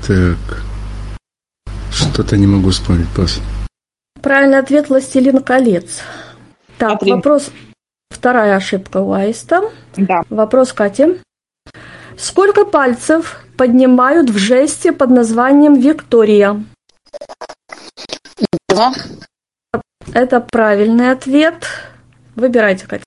[0.07, 0.63] Так.
[1.91, 3.41] Что-то не могу вспомнить, пас.
[4.23, 6.01] Правильный ответ «Властелин колец».
[6.79, 7.51] Так, вопрос.
[8.11, 9.71] Вторая ошибка у Аиста.
[9.97, 10.23] Да.
[10.31, 11.21] Вопрос Кати.
[12.17, 16.65] Сколько пальцев поднимают в жесте под названием Виктория?
[18.69, 18.93] Два.
[20.13, 21.67] Это правильный ответ.
[22.35, 23.05] Выбирайте, Катя.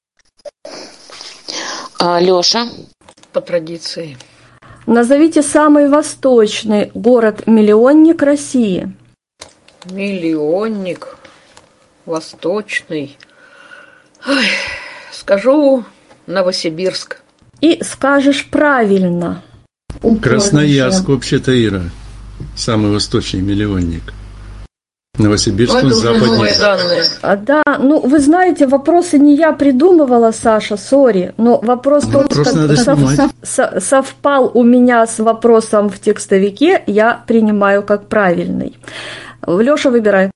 [2.00, 2.68] А, Леша.
[3.34, 4.18] По традиции.
[4.90, 8.92] Назовите самый восточный город-миллионник России.
[9.86, 11.16] Миллионник.
[12.08, 13.16] Восточный.
[14.28, 14.48] Ой,
[15.12, 15.86] скажу
[16.26, 17.22] Новосибирск.
[17.62, 19.44] И скажешь правильно.
[20.24, 21.84] Красноярск, вообще-то, Ира.
[22.56, 24.12] Самый восточный миллионник.
[25.20, 27.04] Новосибирск, он это уже западнее.
[27.22, 32.44] А, да, ну вы знаете, вопросы не я придумывала, Саша, сори, но вопрос Ну, только
[32.46, 38.78] сов- сов- со- совпал у меня с вопросом в текстовике, я принимаю как правильный.
[39.46, 40.32] Леша, выбирай.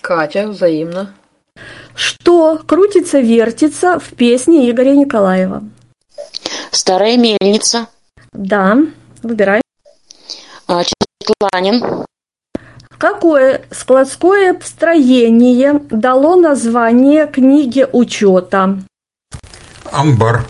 [0.00, 1.14] Катя, взаимно.
[1.94, 5.64] Что крутится-вертится в песне Игоря Николаева?
[6.70, 7.88] Старая мельница.
[8.32, 8.76] Да,
[9.22, 9.60] выбирай.
[10.68, 12.04] А, Четланин.
[12.98, 18.80] Какое складское строение дало название книге учета?
[19.92, 20.44] Амбар.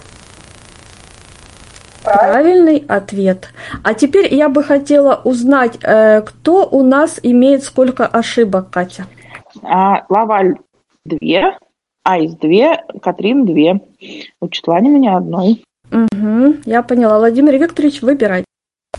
[2.03, 3.51] Правильный ответ.
[3.83, 9.07] А теперь я бы хотела узнать, э, кто у нас имеет сколько ошибок, Катя.
[9.63, 10.55] А, Лаваль
[11.05, 11.59] две,
[12.03, 13.81] Айс две, Катрин две.
[14.41, 15.63] У Четлани меня одной.
[15.91, 17.19] Угу, я поняла.
[17.19, 18.45] Владимир Викторович, выбирай.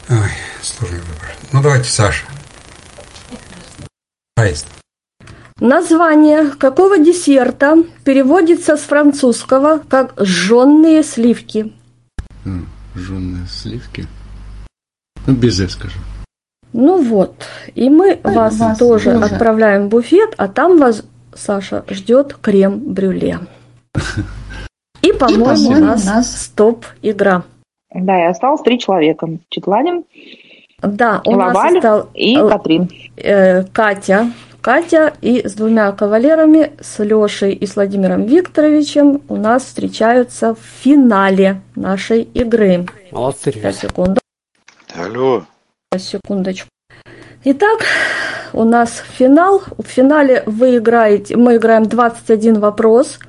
[0.07, 0.17] Ой,
[0.61, 1.35] сложный выбор.
[1.51, 2.25] Ну, давайте Саша.
[4.39, 4.67] Аист.
[5.59, 11.73] Название какого десерта переводится с французского как «жженные сливки»?
[12.95, 14.07] Жженые сливки.
[15.27, 15.99] Ну, без «э» скажу.
[16.71, 19.25] Ну вот, и мы вас, вас тоже тоже.
[19.25, 23.39] отправляем в буфет, а там вас, Саша, ждет крем-брюле.
[25.01, 27.43] И, по-моему, у нас стоп-игра.
[27.93, 29.27] Да, и осталось три человека.
[29.49, 30.03] Четланин,
[30.81, 32.89] Да, у Лаваль нас остал и э, Катрин.
[33.17, 34.31] э, Катя.
[34.61, 40.59] Катя и с двумя кавалерами, с Лешей и с Владимиром Викторовичем у нас встречаются в
[40.83, 42.85] финале нашей игры.
[43.11, 44.19] Молодцы, Сейчас, секунду.
[44.93, 45.43] Алло.
[45.97, 46.67] Секундочку.
[47.45, 47.79] Итак,
[48.51, 49.61] у нас финал.
[49.77, 53.19] В финале вы играете, мы играем 21 вопрос.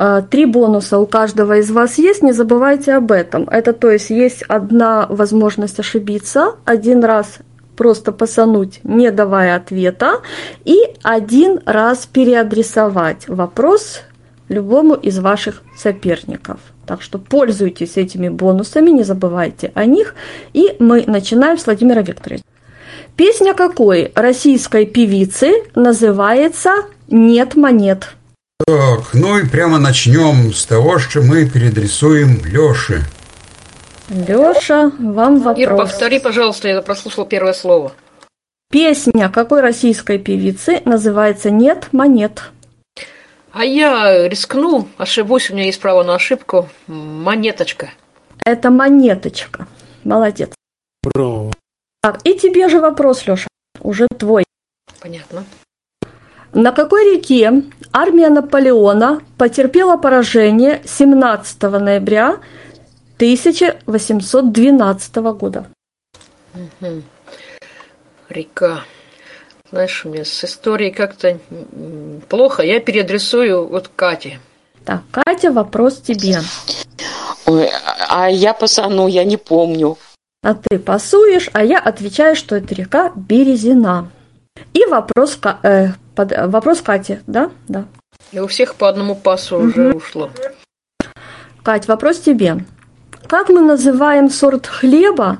[0.00, 3.48] А, Три бонуса у каждого из вас есть, не забывайте об этом.
[3.50, 7.38] Это то есть есть одна возможность ошибиться, один раз
[7.76, 10.20] просто посануть, не давая ответа,
[10.64, 14.02] и один раз переадресовать вопрос
[14.48, 16.60] любому из ваших соперников.
[16.86, 20.14] Так что пользуйтесь этими бонусами, не забывайте о них.
[20.52, 22.44] И мы начинаем с Владимира Викторовича.
[23.16, 28.10] Песня какой российской певицы называется «Нет монет»?
[28.66, 33.04] Так, ну и прямо начнем с того, что мы переадресуем Лёше.
[34.08, 35.58] Леша, вам вопрос.
[35.58, 37.92] Ир, повтори, пожалуйста, я прослушал первое слово.
[38.70, 42.50] Песня какой российской певицы называется «Нет монет»?
[43.52, 46.68] А я рискну, ошибусь, у меня есть право на ошибку.
[46.86, 47.90] Монеточка.
[48.44, 49.66] Это монеточка.
[50.04, 50.50] Молодец.
[51.02, 51.52] Браво.
[52.02, 53.48] Так, и тебе же вопрос, Леша.
[53.80, 54.44] Уже твой.
[55.00, 55.44] Понятно.
[56.52, 62.38] На какой реке армия Наполеона потерпела поражение 17 ноября
[63.16, 65.66] 1812 года?
[68.28, 68.84] Река.
[69.70, 71.38] Знаешь, у меня с историей как-то
[72.28, 72.62] плохо.
[72.62, 74.40] Я переадресую вот Кате.
[74.84, 76.38] Так, Катя, вопрос тебе.
[77.44, 77.68] Ой,
[78.08, 79.98] а я пасану, я не помню.
[80.42, 84.10] А ты пасуешь, а я отвечаю, что это река Березина.
[84.74, 87.50] И вопрос, Ка- э, под- э, вопрос Кате, да?
[87.68, 87.84] Да.
[88.32, 90.30] И у всех по одному пасу уже ушло.
[91.62, 92.64] Кать, вопрос тебе.
[93.26, 95.38] Как мы называем сорт хлеба,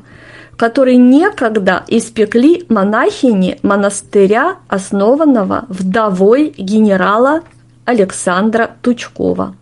[0.56, 7.42] который некогда испекли монахини монастыря, основанного вдовой генерала
[7.84, 9.54] Александра Тучкова.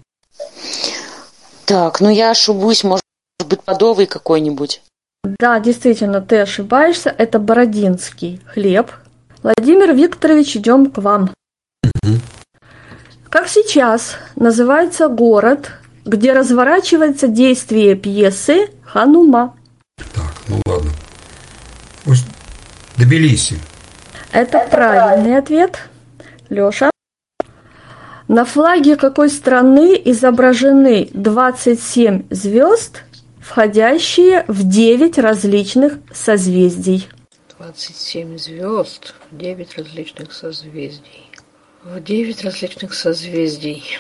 [1.67, 3.03] Так, ну я ошибусь, может
[3.49, 4.83] быть, подовый какой-нибудь.
[5.39, 7.15] Да, действительно, ты ошибаешься.
[7.17, 8.91] Это бородинский хлеб.
[9.43, 11.31] Владимир Викторович, идем к вам.
[13.29, 15.73] Как сейчас называется город,
[16.05, 19.57] где разворачивается действие пьесы «Ханума»?
[20.49, 20.91] Ну ладно.
[22.05, 22.27] Пусть
[22.97, 23.59] Тбилиси.
[24.33, 25.81] Это правильный ответ.
[26.49, 26.91] Лёша.
[28.29, 33.03] На флаге какой страны изображены 27 звезд,
[33.41, 37.09] входящие в 9 различных созвездий?
[37.59, 41.31] 27 звезд, 9 различных созвездий.
[41.85, 43.99] В 9 различных созвездий.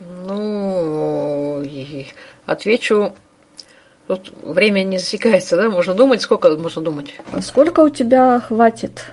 [0.00, 2.06] Ну, и
[2.44, 3.14] отвечу
[4.06, 5.68] Тут время не засекается, да?
[5.68, 7.14] Можно думать, сколько можно думать?
[7.32, 9.04] А сколько у тебя хватит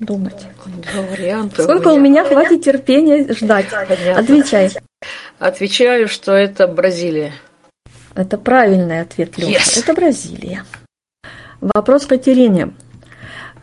[0.00, 0.46] думать?
[0.92, 1.62] Два варианта.
[1.64, 3.66] Сколько у меня хватит терпения ждать?
[3.70, 4.18] Понятно.
[4.18, 4.70] Отвечай.
[5.38, 7.32] Отвечаю, что это Бразилия.
[8.14, 9.52] Это правильный ответ, Лёша.
[9.52, 9.82] Yes.
[9.82, 10.64] Это Бразилия.
[11.60, 12.72] Вопрос Катерине.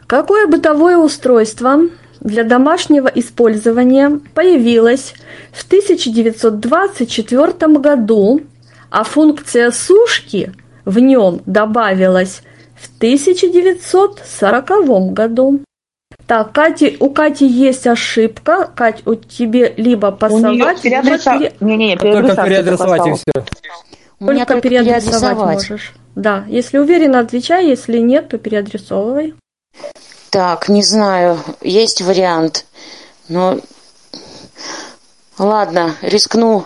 [0.07, 1.79] Какое бытовое устройство
[2.19, 5.13] для домашнего использования появилось
[5.51, 8.41] в 1924 году,
[8.89, 10.51] а функция сушки
[10.85, 12.41] в нем добавилась
[12.75, 15.59] в 1940 году.
[16.27, 18.69] Так, Кати, у Кати есть ошибка.
[18.75, 23.31] Кать, у тебе либо пасовать, либо переадреса- пере- Не-не, Только переадресовать и все.
[24.19, 25.69] У меня Только только переадресовать.
[25.69, 25.93] можешь.
[26.15, 29.33] Да, если уверенно отвечай, если нет, то переадресовывай.
[30.29, 32.65] Так, не знаю, есть вариант,
[33.29, 33.59] но...
[35.37, 36.65] Ладно, рискну.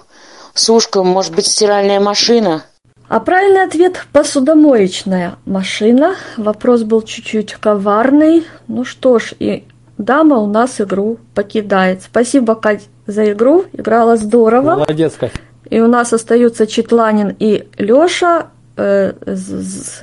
[0.53, 2.63] Сушка, может быть, стиральная машина?
[3.07, 6.15] А правильный ответ– посудомоечная машина.
[6.37, 8.45] Вопрос был чуть-чуть коварный.
[8.67, 9.65] Ну что ж, и
[9.97, 12.03] дама у нас игру покидает.
[12.03, 13.65] Спасибо, Кать, за игру.
[13.73, 14.75] Играла здорово.
[14.75, 15.33] Молодец, Кать.
[15.69, 18.47] И у нас остаются Четланин и Лёша
[18.77, 20.01] э, с, с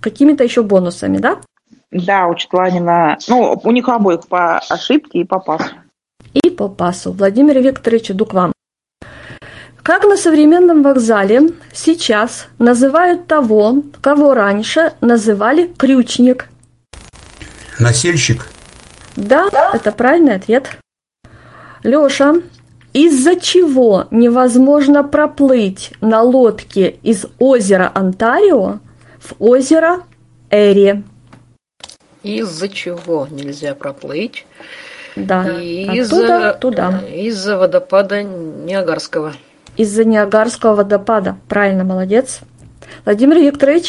[0.00, 1.38] какими-то еще бонусами, да?
[1.94, 5.70] Да, у Четланина, ну, у них обоих по ошибке и по пасу.
[6.32, 7.12] И по пасу.
[7.12, 8.52] Владимир Викторович, иду к вам.
[9.80, 16.48] Как на современном вокзале сейчас называют того, кого раньше называли крючник?
[17.78, 18.48] Насельщик.
[19.14, 20.76] Да, это правильный ответ.
[21.84, 22.42] Лёша,
[22.92, 28.80] из-за чего невозможно проплыть на лодке из озера Онтарио
[29.20, 30.00] в озеро
[30.50, 31.04] Эри?
[32.24, 34.46] Из-за чего нельзя проплыть?
[35.14, 37.00] Да, Из-за оттуда туда.
[37.06, 39.34] Из-за водопада Ниагарского.
[39.76, 41.36] Из-за Ниагарского водопада.
[41.48, 42.40] Правильно, молодец.
[43.04, 43.88] Владимир Викторович,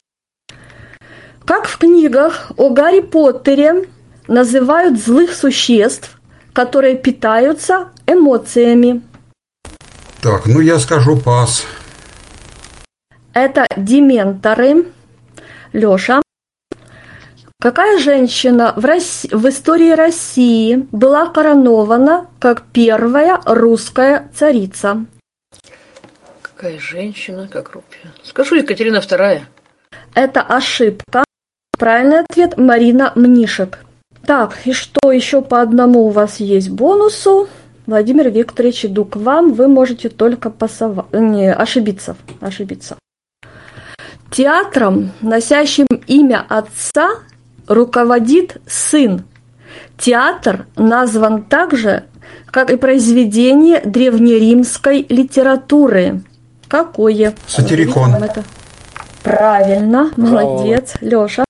[1.45, 3.87] как в книгах о Гарри Поттере
[4.27, 6.19] называют злых существ,
[6.53, 9.01] которые питаются эмоциями?
[10.21, 11.65] Так, ну я скажу пас.
[13.33, 14.87] Это дементоры.
[15.71, 16.24] Лёша.
[17.65, 25.03] Какая женщина в, Росси- в истории России была коронована как первая русская царица?
[26.43, 28.13] Какая женщина, как рупия.
[28.21, 29.47] Скажу, Екатерина вторая.
[30.13, 31.23] Это ошибка.
[31.75, 33.79] Правильный ответ Марина Мнишек.
[34.27, 37.49] Так, и что еще по одному у вас есть бонусу?
[37.87, 39.53] Владимир Викторович, иду к вам.
[39.53, 41.07] Вы можете только пасова...
[41.11, 42.15] не, ошибиться.
[42.41, 42.95] ошибиться.
[44.29, 47.21] Театром, носящим имя отца,
[47.67, 49.23] руководит сын.
[49.97, 52.05] Театр назван также,
[52.51, 56.21] как и произведение древнеримской литературы.
[56.67, 57.35] Какое?
[57.47, 58.15] Сатирикон.
[58.15, 58.43] Это.
[59.23, 61.45] Правильно, молодец, Лёша.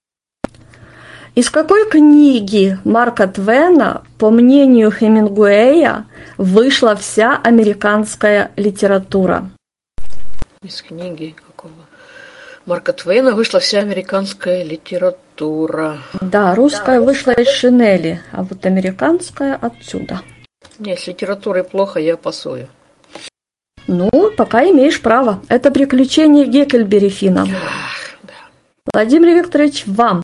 [1.36, 6.06] Из какой книги Марка Твена, по мнению Хемингуэя,
[6.38, 9.50] вышла вся американская литература?
[10.64, 11.74] Из книги какого?
[12.66, 15.20] Марка Твейна вышла вся американская литература.
[16.22, 20.22] Да, русская вышла из Шинели, а вот американская отсюда.
[20.80, 22.68] Не, с литературой плохо, я пасую.
[23.88, 25.42] Ну, пока имеешь право.
[25.48, 27.48] Это приключение Геккельбери Финна.
[28.94, 30.24] Владимир Викторович, вам.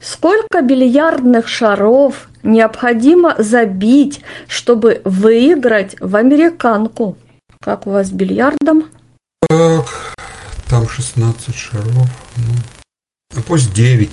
[0.00, 7.16] Сколько бильярдных шаров необходимо забить, чтобы выиграть в американку?
[7.60, 8.90] Как у вас с бильярдом?
[9.48, 9.86] Так,
[10.68, 12.08] там 16 шаров.
[12.36, 12.54] Ну,
[13.36, 14.10] а пусть 9.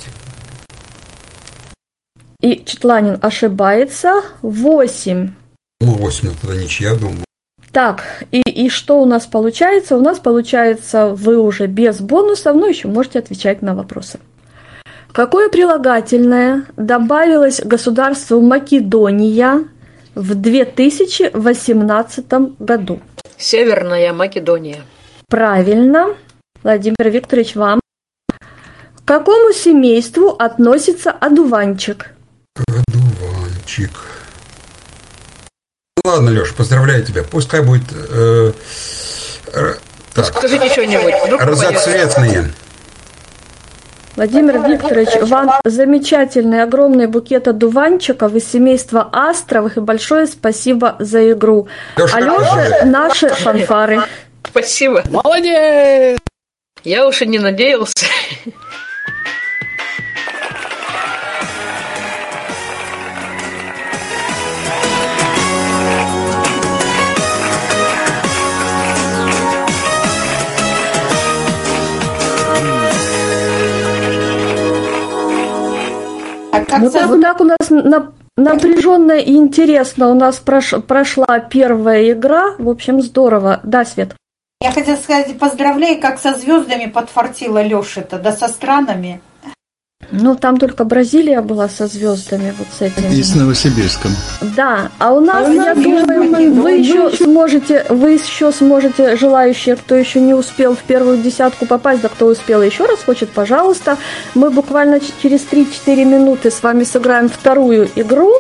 [2.41, 4.21] И Четланин ошибается.
[4.41, 5.33] 8.
[5.81, 7.23] Ну, 8 это тогда ничья, думаю.
[7.71, 9.95] Так, и, и что у нас получается?
[9.95, 14.19] У нас получается, вы уже без бонусов, но еще можете отвечать на вопросы.
[15.13, 19.65] Какое прилагательное добавилось государству Македония
[20.15, 22.25] в 2018
[22.59, 22.99] году?
[23.37, 24.83] Северная Македония.
[25.27, 26.15] Правильно.
[26.63, 27.80] Владимир Викторович, вам.
[29.05, 32.11] К какому семейству относится одуванчик?
[32.67, 33.91] Одуванчик.
[36.03, 37.23] Ну Ладно, Леш, поздравляю тебя.
[37.23, 38.53] Пускай будет э,
[39.53, 39.77] р-
[40.13, 41.13] так, Скажите что-нибудь.
[41.39, 42.51] Разоцветные.
[44.15, 51.67] Владимир Викторович, вам замечательный огромный букет одуванчиков из семейства Астровых и большое спасибо за игру.
[51.95, 54.01] Лёша, Алёше как наши фанфары.
[54.49, 55.03] Спасибо.
[55.09, 56.19] Молодец!
[56.83, 58.05] Я уж и не надеялся.
[76.71, 82.55] Так, вот так у нас на- напряженно и интересно у нас прош- прошла первая игра.
[82.57, 83.59] В общем, здорово.
[83.63, 84.15] Да, Свет?
[84.63, 89.21] Я хотела сказать, поздравляю, как со звездами подфартила Леша-то, да со странами.
[90.09, 93.09] Ну, там только Бразилия была со звездами, вот с этим.
[93.11, 94.11] И с Новосибирском.
[94.57, 98.11] Да, а у нас, А у нас, я думаю, думаю, вы вы еще сможете, вы
[98.11, 102.85] еще сможете, желающие, кто еще не успел в первую десятку попасть, да кто успел еще
[102.85, 103.97] раз хочет, пожалуйста.
[104.35, 108.33] Мы буквально через 3-4 минуты с вами сыграем вторую игру.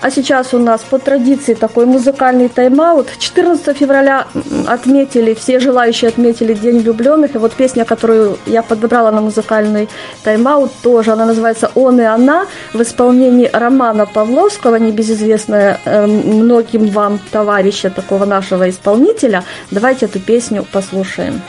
[0.00, 3.08] А сейчас у нас по традиции такой музыкальный тайм-аут.
[3.18, 4.26] 14 февраля
[4.66, 7.34] отметили, все желающие отметили День влюбленных.
[7.34, 9.88] И вот песня, которую я подобрала на музыкальный
[10.22, 17.18] тайм-аут, тоже она называется «Он и она» в исполнении Романа Павловского, небезызвестная э, многим вам
[17.32, 19.42] товарища такого нашего исполнителя.
[19.72, 21.42] Давайте эту песню послушаем.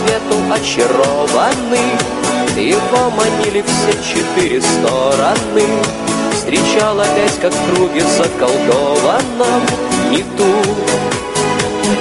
[0.00, 1.92] Свету очарованный,
[2.56, 5.66] Его манили все четыре стороны.
[6.32, 8.02] Встречал опять, как в круге
[10.10, 10.52] Не ту,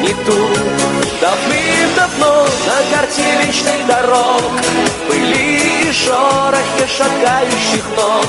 [0.01, 0.37] не ту.
[1.21, 4.41] Давным-давно на карте вечных дорог.
[4.85, 8.27] В пыли и шорохе шагающих ног.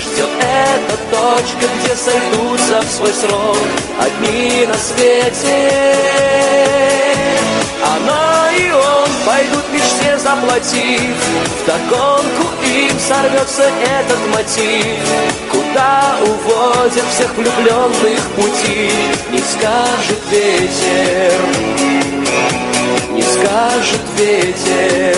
[0.00, 3.68] Ждет эта точка, где сойдутся в свой срок.
[4.00, 6.12] Одни на свете
[7.84, 11.16] Она и он пойдут в мечте заплатив
[11.62, 14.98] Вдогонку им сорвется этот мотив.
[15.50, 18.90] Куда уводят всех влюбленных пути?
[19.30, 21.40] Не скажет ветер.
[23.10, 25.16] Не скажет ветер.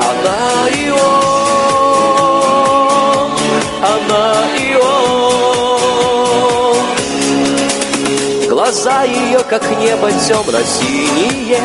[0.00, 1.27] Она и он
[8.68, 11.58] Глаза ее, как небо темно-синие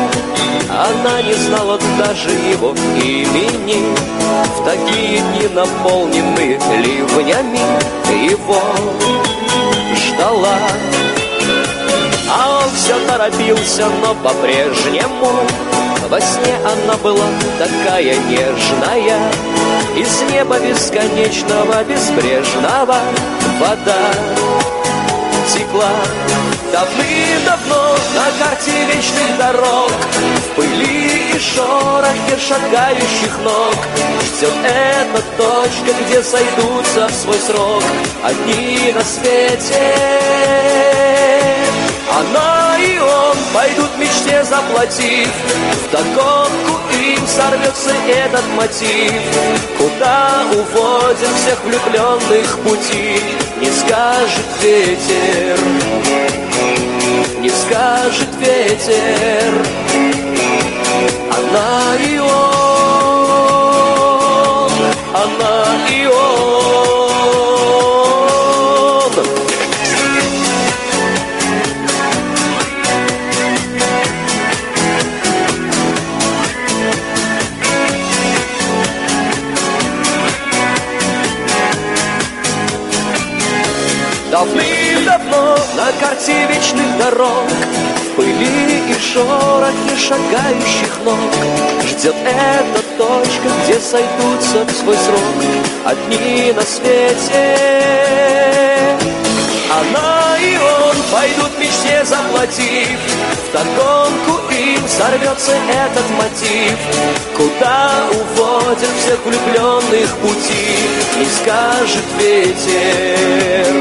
[0.70, 3.94] Она не знала даже его имени.
[4.56, 7.60] В такие дни, наполненные ливнями
[8.32, 8.62] Его
[9.98, 10.58] ждала.
[12.32, 15.42] А он все торопился, но по-прежнему
[16.08, 17.26] Во сне она была
[17.60, 19.20] такая нежная.
[19.98, 22.96] Из неба бесконечного, безбрежного
[23.60, 24.00] Вода
[25.54, 25.92] текла
[26.74, 33.76] Давным-давно на карте вечных дорог В пыли и шорохе шагающих ног.
[34.24, 37.84] Ждет эта точка, где сойдутся в свой срок
[38.24, 39.94] Одни на свете.
[42.12, 45.30] Она и он пойдут мечте заплатив
[45.88, 49.22] Вдогонку им сорвется этот мотив.
[49.78, 53.22] Куда уводят всех влюбленных пути
[53.64, 55.58] Не скажет ветер.
[57.40, 59.66] Не скажет ветер.
[61.32, 63.03] Она и он
[89.74, 91.18] шорохи шагающих ног.
[91.88, 95.20] Ждет эта точка, где сойдутся в свой срок
[95.86, 97.58] Одни на свете.
[99.72, 103.00] Она и он пойдут мечте заплатив.
[103.50, 106.78] Вдогонку им сорвется этот мотив.
[107.36, 110.90] Куда уводят всех влюбленных пути?
[111.18, 113.74] Не скажет ветер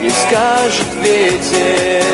[0.00, 2.04] Не скажет ветер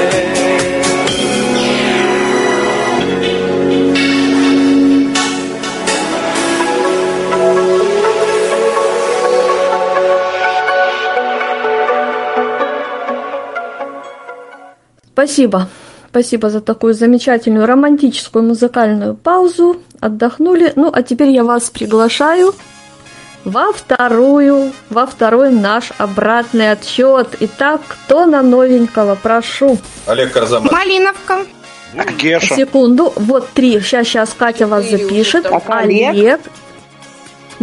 [15.21, 15.69] Спасибо.
[16.09, 19.77] Спасибо за такую замечательную романтическую музыкальную паузу.
[20.01, 20.73] Отдохнули.
[20.77, 22.55] Ну, а теперь я вас приглашаю
[23.45, 27.37] во вторую, во второй наш обратный отчет.
[27.41, 29.15] Итак, кто на новенького?
[29.15, 29.77] Прошу.
[30.07, 30.73] Олег Карзамас.
[30.73, 31.45] Малиновка.
[32.17, 32.55] Геша.
[32.55, 33.13] Секунду.
[33.17, 33.79] Вот три.
[33.81, 35.43] Сейчас, сейчас Катя вас запишет.
[35.43, 36.09] Так, Олег.
[36.09, 36.41] Олег.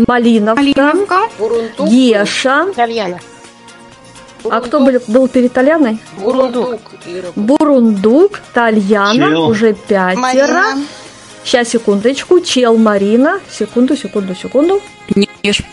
[0.08, 0.62] Малиновка.
[0.62, 1.20] Малиновка.
[1.80, 2.68] Геша.
[2.72, 3.20] Итальяна.
[4.50, 6.00] А кто был, был перед Толяной?
[6.18, 6.80] Бурундук.
[7.36, 9.48] Бурундук, Тальяна, Чел.
[9.50, 10.16] уже пятеро.
[10.20, 10.78] Марина.
[11.44, 12.40] Сейчас, секундочку.
[12.42, 13.40] Чел Марина.
[13.50, 14.82] Секунду, секунду, секунду.
[15.44, 15.64] Неж.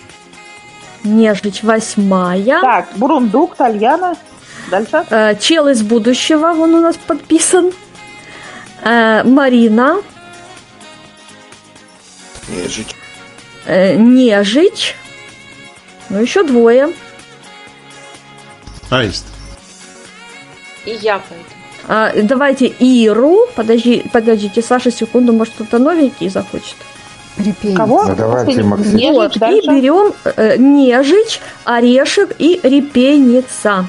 [1.02, 2.60] Нежич восьмая.
[2.60, 4.16] Так, Бурундук, Тальяна.
[4.70, 5.04] Дальше.
[5.10, 7.70] Э, Чел из будущего, он у нас подписан.
[8.82, 9.98] Э, Марина.
[12.48, 12.94] Нежить.
[13.66, 14.94] э, Нежич.
[16.08, 16.92] Ну, еще двое.
[18.94, 19.26] Аист.
[20.84, 21.64] И я поэтому.
[21.86, 23.46] А, давайте Иру.
[23.54, 26.76] Подожди, подождите, Саша, секунду, может кто-то новенький захочет.
[27.76, 28.04] Кого?
[28.04, 28.62] Ну, давайте.
[28.62, 28.96] Максим.
[28.96, 33.86] Нежить, вот, и берем э, нежич, орешек и репейница.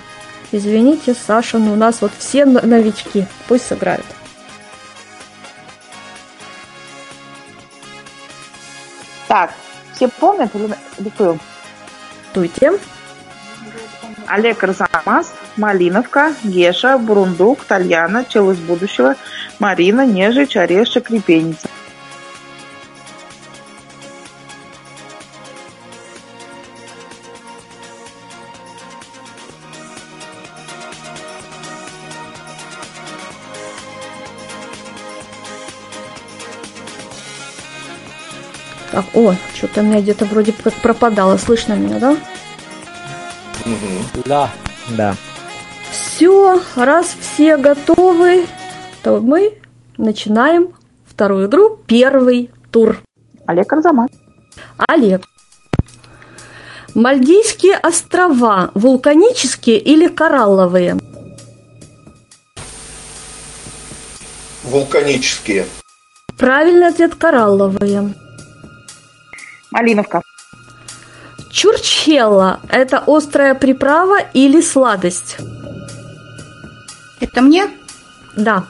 [0.51, 3.25] Извините, Саша, но у нас вот все но- новички.
[3.47, 4.05] Пусть сыграют.
[9.27, 9.53] Так,
[9.93, 11.39] все помнят или диктую?
[12.33, 12.73] Туйте.
[14.27, 19.15] Олег Арзамас, Малиновка, Геша, Бурундук, Тальяна, Чел из будущего,
[19.59, 21.69] Марина, Нежич, Орешек, Репейница.
[38.95, 41.35] Так, о, что-то у меня где-то вроде пропадало.
[41.35, 42.15] Слышно меня, да?
[44.25, 44.51] Да.
[44.89, 45.15] Да.
[45.91, 48.45] Все, раз все готовы,
[49.03, 49.57] то мы
[49.97, 50.69] начинаем
[51.05, 52.99] вторую игру, первый тур.
[53.45, 54.09] Олег Арзамас.
[54.77, 55.23] Олег.
[56.93, 60.97] Мальдивские острова вулканические или коралловые?
[64.63, 65.65] Вулканические.
[66.37, 68.13] Правильный ответ коралловые.
[69.71, 70.21] Малиновка.
[71.55, 75.37] Чурчхелла– это острая приправа или сладость?
[77.21, 77.69] Это мне?
[78.35, 78.65] Да,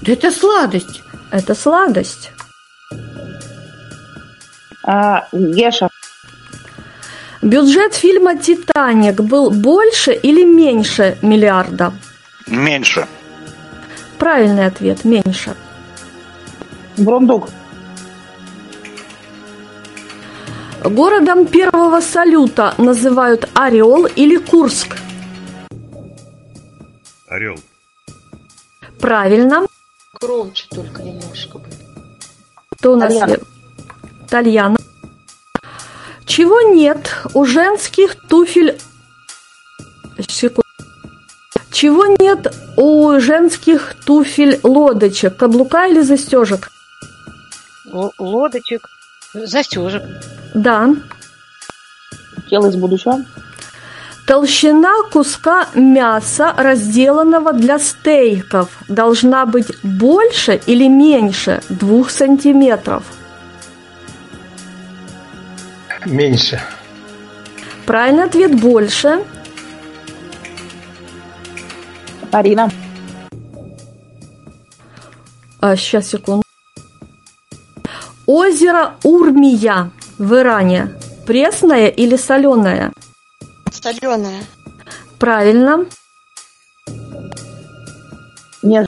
[0.00, 1.02] Да это сладость.
[1.32, 2.30] это сладость.
[4.84, 5.88] А, Геша.
[7.42, 11.92] Бюджет фильма «Титаник» был больше или меньше миллиарда?
[12.46, 13.08] Меньше.
[14.20, 15.56] Правильный ответ– меньше.
[16.96, 17.48] Бурундук.
[20.84, 24.96] Городом первого салюта называют Орел или Курск?
[27.28, 27.56] Орел.
[28.98, 29.66] Правильно.
[30.20, 31.60] Громче только немножко.
[32.70, 33.12] Кто у нас?
[33.12, 33.38] Тальяна.
[34.28, 34.78] Тальяна.
[36.24, 38.78] Чего нет у женских туфель...
[40.28, 40.62] Секунду.
[41.72, 46.70] Чего нет у женских туфель лодочек, каблука или застежек?
[47.92, 48.88] Л- Лодочек.
[49.32, 50.02] Застежек.
[50.54, 50.90] Да.
[52.48, 53.24] Чел из будущего.
[54.26, 63.02] Толщина куска мяса, разделанного для стейков, должна быть больше или меньше двух сантиметров.
[66.06, 66.60] Меньше.
[67.86, 69.24] Правильный ответ больше.
[72.32, 72.70] Марина.
[75.60, 76.49] А, сейчас, секунду.
[78.32, 80.96] Озеро Урмия в Иране.
[81.26, 82.92] Пресное или соленое?
[83.72, 84.44] Соленая.
[85.18, 85.84] Правильно.
[88.62, 88.86] Нет.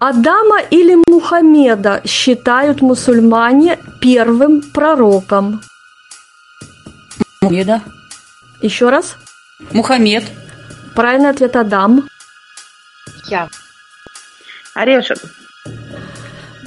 [0.00, 5.60] Адама или Мухаммеда считают мусульмане первым пророком.
[7.42, 7.82] Мухаммеда.
[8.62, 9.16] Еще раз.
[9.72, 10.24] Мухаммед.
[10.94, 12.08] Правильный ответ Адам.
[13.28, 13.50] Я.
[14.74, 15.18] Орешек.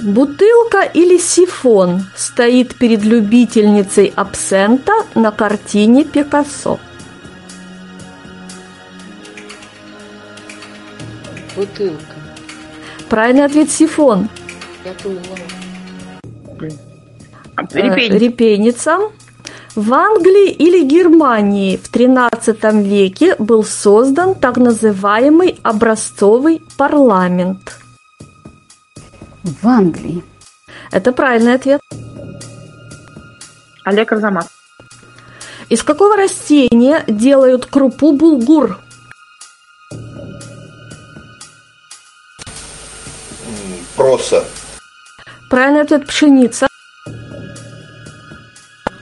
[0.02, 6.78] Бутылка или сифон стоит перед любительницей абсента на картине Пикассо?
[11.56, 12.14] Бутылка.
[13.08, 14.28] Правильный ответ сифон.
[14.84, 15.36] Я поняла.
[16.60, 18.18] Э, Репейница.
[18.18, 18.98] Репейница.
[19.74, 27.78] В Англии или Германии в XIII веке был создан так называемый образцовый парламент.
[29.48, 30.22] В Англии.
[30.90, 31.80] Это правильный ответ.
[33.84, 34.48] Олег Арзамас.
[35.70, 38.78] Из какого растения делают крупу булгур?
[43.96, 44.44] Проса.
[45.48, 46.68] Правильный ответ пшеница.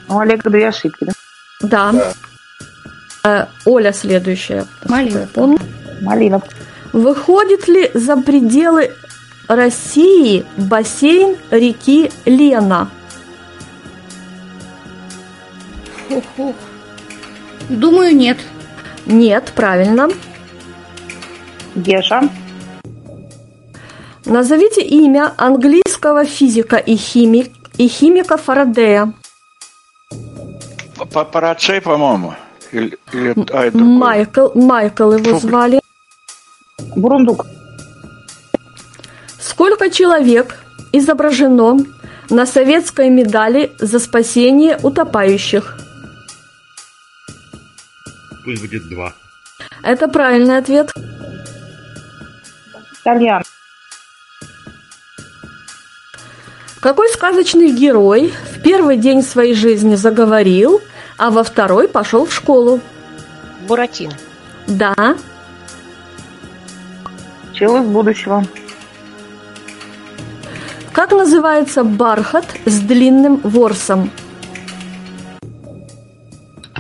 [0.09, 1.07] У Олега две ошибки,
[1.61, 1.93] да?
[1.93, 2.15] Да.
[3.25, 4.67] Э, Оля следующая.
[4.85, 5.19] Малина.
[5.19, 5.59] Я помню.
[6.03, 6.45] Малинов.
[6.93, 8.95] Выходит ли за пределы
[9.49, 12.91] России бассейн реки Лена?
[16.09, 16.55] Хо-хо.
[17.69, 18.39] Думаю, нет.
[19.07, 20.09] Нет, правильно.
[21.75, 22.29] Геша.
[24.25, 29.13] Назовите имя английского физика и, химик, и химика Фарадея.
[31.13, 32.35] Парацей, по-моему.
[32.73, 33.71] Или, или- а.
[33.77, 35.81] Майкл, Майкл его звали.
[36.97, 37.47] Бурундук.
[39.47, 40.57] Сколько человек
[40.91, 41.77] изображено
[42.29, 45.79] на советской медали за спасение утопающих?
[48.45, 49.15] Пусть будет два.
[49.85, 50.93] Это правильный ответ.
[53.05, 53.45] Тальян.
[56.81, 60.81] Какой сказочный герой в первый день своей жизни заговорил,
[61.19, 62.81] а во второй пошел в школу?
[63.69, 64.15] Буратино.
[64.67, 65.17] Да.
[67.55, 68.45] Чел из будущего.
[70.97, 74.11] Как называется бархат с длинным ворсом?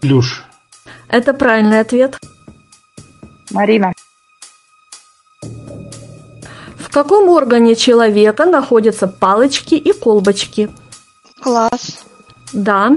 [0.00, 0.42] Плюш.
[1.10, 2.18] Это правильный ответ.
[3.50, 3.92] Марина.
[5.42, 10.70] В каком органе человека находятся палочки и колбочки?
[11.42, 12.06] Класс.
[12.54, 12.96] Да.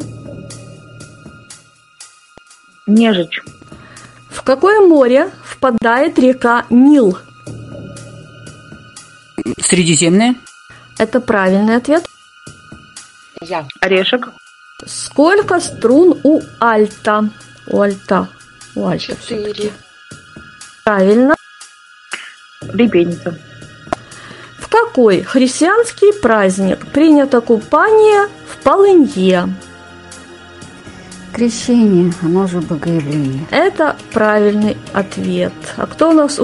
[2.87, 3.43] Нежич.
[4.29, 7.17] В какое море впадает река Нил?
[9.59, 10.35] Средиземное.
[10.99, 12.05] Это правильный ответ.
[13.41, 13.65] Я.
[13.79, 14.27] Орешек.
[14.85, 17.29] Сколько струн у альта?
[17.67, 18.27] У альта.
[18.75, 19.15] У альта.
[19.15, 19.71] Четыре.
[20.83, 21.35] Правильно.
[22.73, 23.39] Репейница.
[24.57, 29.55] В какой христианский праздник принято купание в полынье?
[31.33, 33.47] Крещение, оно же богоявление.
[33.51, 35.53] Это правильный ответ.
[35.77, 36.41] А кто у нас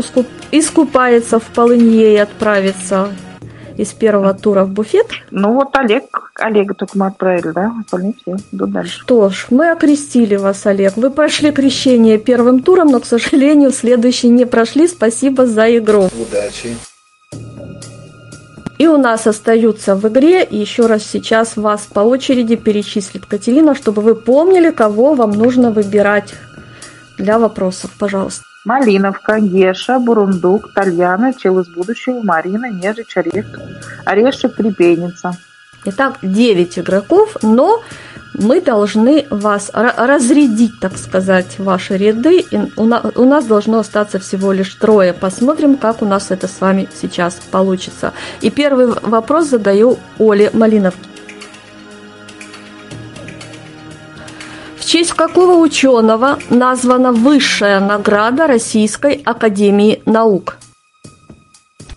[0.52, 3.14] искупается в полынье и отправится
[3.78, 5.08] из первого тура в буфет?
[5.32, 6.32] Ну вот Олег.
[6.36, 7.74] Олега только мы отправили, да?
[7.80, 9.00] Остальные все идут дальше.
[9.02, 10.98] Что ж, мы окрестили вас, Олег.
[10.98, 14.88] Вы прошли крещение первым туром, но, к сожалению, следующий не прошли.
[14.88, 16.10] Спасибо за игру.
[16.20, 16.76] Удачи.
[18.78, 23.74] И у нас остаются в игре, и еще раз сейчас вас по очереди перечислит Катерина,
[23.74, 26.34] чтобы вы помнили, кого вам нужно выбирать
[27.18, 27.92] для вопросов.
[28.00, 28.44] Пожалуйста.
[28.66, 33.60] Малиновка, Геша, Бурундук, Тальяна, Чел из будущего, Марина, Нежич, Орешек,
[34.06, 35.38] Орешек, Репейница.
[35.86, 37.84] Итак, 9 игроков, но
[38.34, 42.40] мы должны вас ра- разрядить, так сказать, ваши ряды.
[42.40, 45.14] И у, на- у нас должно остаться всего лишь трое.
[45.14, 48.14] Посмотрим, как у нас это с вами сейчас получится.
[48.42, 51.08] И первый вопрос задаю Оле Малиновке.
[54.86, 60.58] В честь какого ученого названа высшая награда Российской Академии Наук?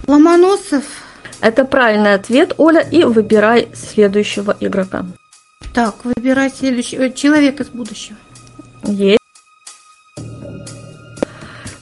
[0.06, 0.84] Ломоносов.
[1.42, 5.04] Это правильный ответ, Оля, и выбирай следующего игрока.
[5.74, 7.02] Так, выбирай следующего.
[7.02, 8.16] э, Человек из будущего.
[8.84, 9.20] Есть.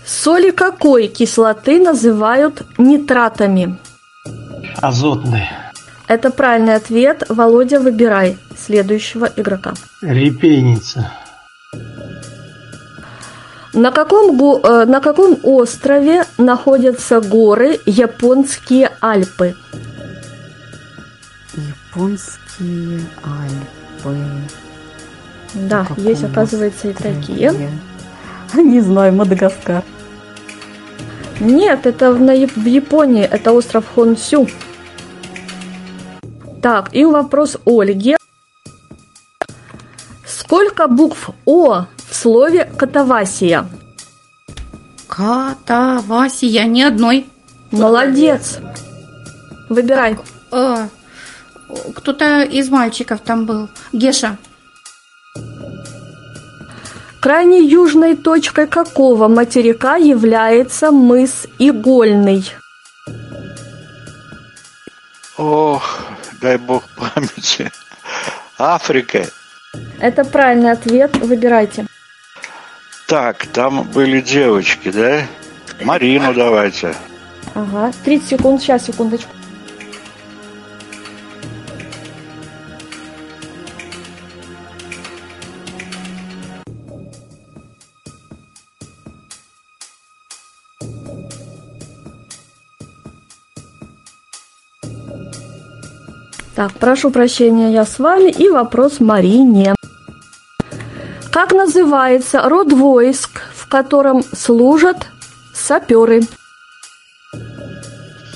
[0.05, 3.79] Соли какой кислоты называют нитратами?
[4.79, 5.49] Азотный.
[6.09, 7.25] Это правильный ответ.
[7.29, 9.75] Володя, выбирай следующего игрока.
[10.03, 11.13] Репейница.
[13.73, 19.55] На каком, го- э, на каком острове находятся горы Японские Альпы?
[21.55, 24.17] Японские Альпы.
[25.55, 27.15] Да, есть, оказывается, и острове?
[27.21, 27.71] такие.
[28.55, 29.83] Не знаю, Мадагаскар.
[31.41, 34.49] Нет, это в, на в Японии, это остров Хонсю.
[36.67, 38.17] Так, и вопрос Ольге.
[40.27, 43.69] Сколько букв О в слове катавасия?
[45.07, 47.29] Катавасия, ни одной.
[47.71, 48.59] Молодец.
[49.69, 50.19] Выбирай.
[50.51, 50.89] Э,
[51.95, 53.69] кто-то из мальчиков там был.
[53.93, 54.37] Геша.
[57.21, 62.45] Крайней южной точкой какого материка является мыс Игольный?
[65.39, 66.01] Ох,
[66.47, 67.72] дай бог памяти.
[68.57, 69.26] Африка.
[69.99, 71.16] Это правильный ответ.
[71.16, 71.86] Выбирайте.
[73.09, 75.26] Так, там были девочки, да?
[75.80, 76.94] Марину давайте.
[77.55, 79.30] Ага, 30 секунд, сейчас, секундочку.
[96.57, 98.31] Так, прошу прощения, я с вами.
[98.31, 99.75] И вопрос Марине.
[101.31, 104.97] Как называется род войск, в котором служат
[105.55, 106.23] саперы?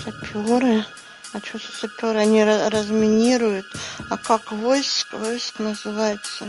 [0.04, 0.84] Саперы?
[1.32, 2.18] А что за саперы?
[2.18, 3.64] Они ра- разминируют.
[4.10, 5.14] А как войск?
[5.14, 6.44] Войск называется.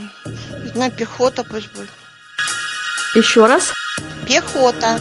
[0.65, 1.89] Не знаю, пехота пусть будет.
[3.15, 3.71] Еще раз.
[4.27, 4.99] Пехота.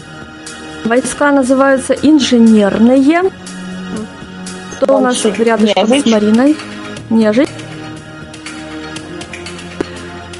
[0.85, 3.23] Войска называются инженерные.
[4.81, 6.07] Кто у нас рядышком с Нежить.
[6.07, 6.57] Мариной?
[7.11, 7.51] Нежить.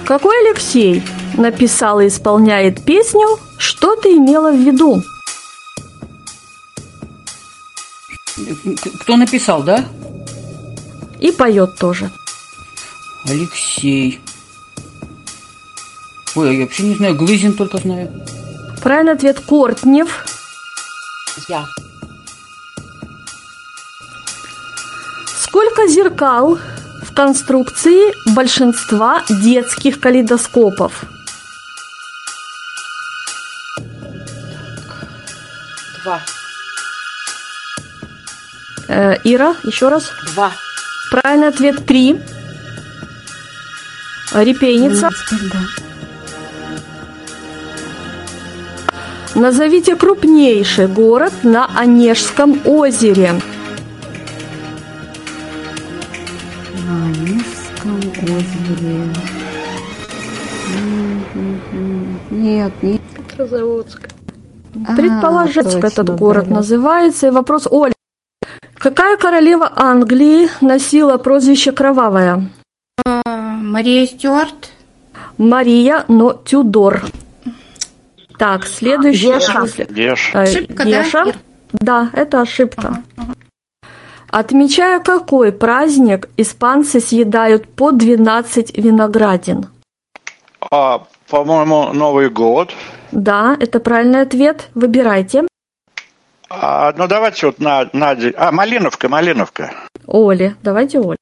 [0.07, 1.03] Какой Алексей
[1.37, 5.03] написал и исполняет песню «Что ты имела в виду?»
[9.03, 9.85] Кто написал, да?
[11.21, 12.11] И поет тоже.
[13.27, 14.21] Алексей.
[16.35, 18.11] Ой, я вообще не знаю, Глызин только знаю.
[18.83, 20.25] Правильный ответ Кортнев.
[21.49, 21.67] Я.
[25.51, 26.61] Сколько зеркал
[27.03, 31.03] в конструкции большинства детских калейдоскопов?
[36.05, 36.21] Два.
[38.87, 40.13] Э, Ира, еще раз.
[40.35, 40.53] Два.
[41.11, 42.21] Правильный ответ три.
[44.33, 45.11] Репейница.
[49.35, 53.41] Назовите крупнейший город на Онежском озере.
[57.11, 59.13] На Онежском озере.
[62.31, 63.01] Нет, нет.
[63.17, 64.09] Петрозаводск.
[64.97, 66.55] Предположительно, точно, этот да, город да.
[66.57, 67.27] называется.
[67.27, 67.93] И вопрос Оля.
[68.75, 72.49] Какая королева Англии носила прозвище Кровавая?
[73.05, 74.71] А, Мария Стюарт.
[75.37, 77.03] Мария, но Тюдор.
[78.39, 79.27] Так, следующий.
[79.27, 79.67] Геша.
[79.91, 80.39] Геша.
[80.39, 81.33] Э, Ошибка, да?
[81.73, 83.03] Да, это ошибка.
[84.31, 89.67] Отмечая какой праздник, испанцы съедают по 12 виноградин?
[90.71, 92.73] А, по-моему, Новый год.
[93.11, 94.69] Да, это правильный ответ.
[94.75, 95.49] Выбирайте.
[96.49, 98.33] А, ну, давайте вот на, Надя.
[98.37, 99.73] А, Малиновка, Малиновка.
[100.07, 100.55] Оле.
[100.63, 101.17] Давайте Оле.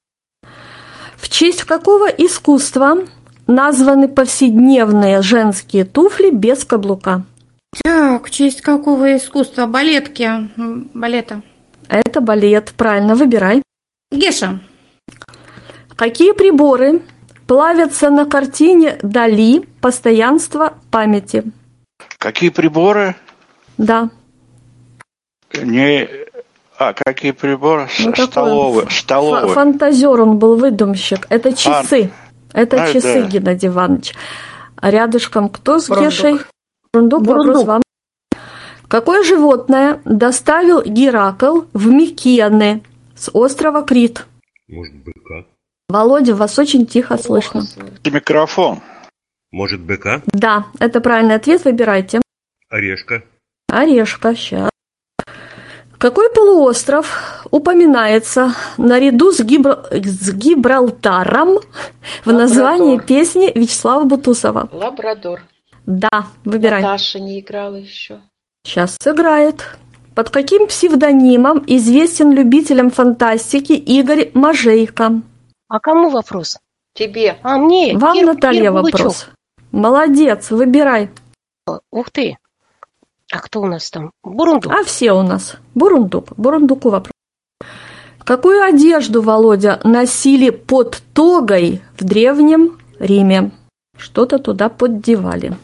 [1.16, 3.06] В честь какого искусства
[3.46, 7.22] названы повседневные женские туфли без каблука?
[7.84, 9.64] Так, в честь какого искусства?
[9.66, 10.50] Балетки.
[10.92, 11.40] Балета.
[11.88, 12.72] Это балет.
[12.76, 13.62] Правильно, выбирай.
[14.10, 14.60] Геша.
[15.96, 17.02] Какие приборы
[17.46, 21.44] плавятся на картине Дали «Постоянство памяти»?
[22.18, 23.16] Какие приборы?
[23.78, 24.10] Да.
[25.54, 26.08] Не...
[26.78, 27.88] А, какие приборы?
[27.98, 28.86] Ну, такой столовые.
[28.86, 29.48] ф- Столовые.
[29.54, 31.26] Фантазер он был, выдумщик.
[31.28, 32.10] Это часы.
[32.52, 33.26] Это а, часы, да.
[33.26, 34.14] Геннадий Иванович.
[34.76, 36.12] А рядышком кто с Бурундук.
[36.12, 36.40] Гешей?
[36.92, 37.66] Бурундук, вопрос Бурундук.
[37.66, 37.82] вам.
[38.88, 42.82] Какое животное доставил Геракл в Микены
[43.14, 44.24] с острова Крит?
[44.66, 45.44] Может, быка?
[45.88, 47.64] Володя, вас очень тихо слышно.
[48.04, 48.80] Микрофон.
[49.50, 50.22] Может, быка?
[50.26, 52.20] Да, это правильный ответ, выбирайте.
[52.70, 53.22] Орешка?
[53.68, 54.70] Орешка, сейчас.
[55.98, 61.58] Какой полуостров упоминается наряду с, Гибра- с Гибралтаром
[62.24, 64.68] в названии песни Вячеслава Бутусова?
[64.72, 65.40] Лабрадор.
[65.86, 66.82] Да, выбирай.
[66.82, 68.20] Наташа не играла еще.
[68.64, 69.76] Сейчас сыграет.
[70.14, 75.22] Под каким псевдонимом известен любителям фантастики Игорь Мажейко?
[75.68, 76.58] А кому вопрос?
[76.94, 77.38] Тебе.
[77.42, 77.96] А мне?
[77.96, 78.98] Вам, Кир- Наталья, Кир Булычев.
[78.98, 79.26] вопрос.
[79.70, 81.10] Молодец, выбирай.
[81.92, 82.36] Ух ты.
[83.30, 84.10] А кто у нас там?
[84.24, 84.72] Бурундук.
[84.72, 85.56] А все у нас.
[85.74, 86.32] Бурундук.
[86.36, 87.12] Бурундуку вопрос.
[88.24, 93.52] Какую одежду, Володя, носили под тогой в Древнем Риме?
[93.96, 95.56] Что-то туда поддевали.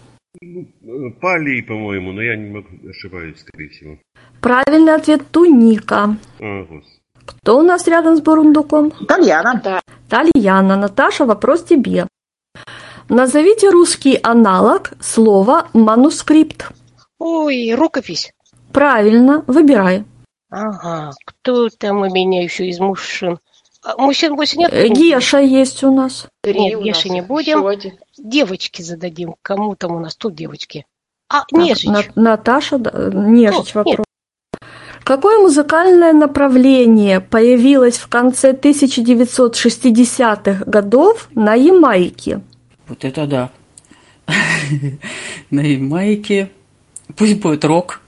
[1.21, 3.99] Палий, по-моему, но я не могу, ошибаюсь, скорее всего.
[4.41, 6.17] Правильный ответ– туника.
[6.41, 6.67] А.
[7.25, 8.91] Кто у нас рядом с Бурундуком?
[9.09, 9.81] Тальяна.
[10.09, 10.77] Тальяна.
[10.77, 12.07] Наташа, вопрос тебе.
[13.09, 16.71] Назовите русский аналог слова «манускрипт».
[17.19, 18.33] Ой, рукопись.
[18.73, 20.05] Правильно, выбирай.
[20.51, 23.39] Ага, кто там у меня еще из мужчин?
[23.85, 24.73] А, Мужчин больше нет?
[24.73, 26.27] Э, Геша есть у нас.
[26.43, 27.63] Нет, у Геши нас не будем.
[28.17, 29.35] Девочки зададим.
[29.43, 30.87] Кому там у нас тут девочки?
[31.29, 31.85] А, нежич.
[31.85, 33.75] На- Наташа, да, нежич О, нет.
[33.75, 34.07] вопрос.
[35.05, 42.41] Какое музыкальное направление появилось в конце 1960-х годов на Ямайке?
[42.89, 43.51] Вот это да.
[45.51, 46.51] На Ямайке.
[47.17, 48.01] Пусть будет рок.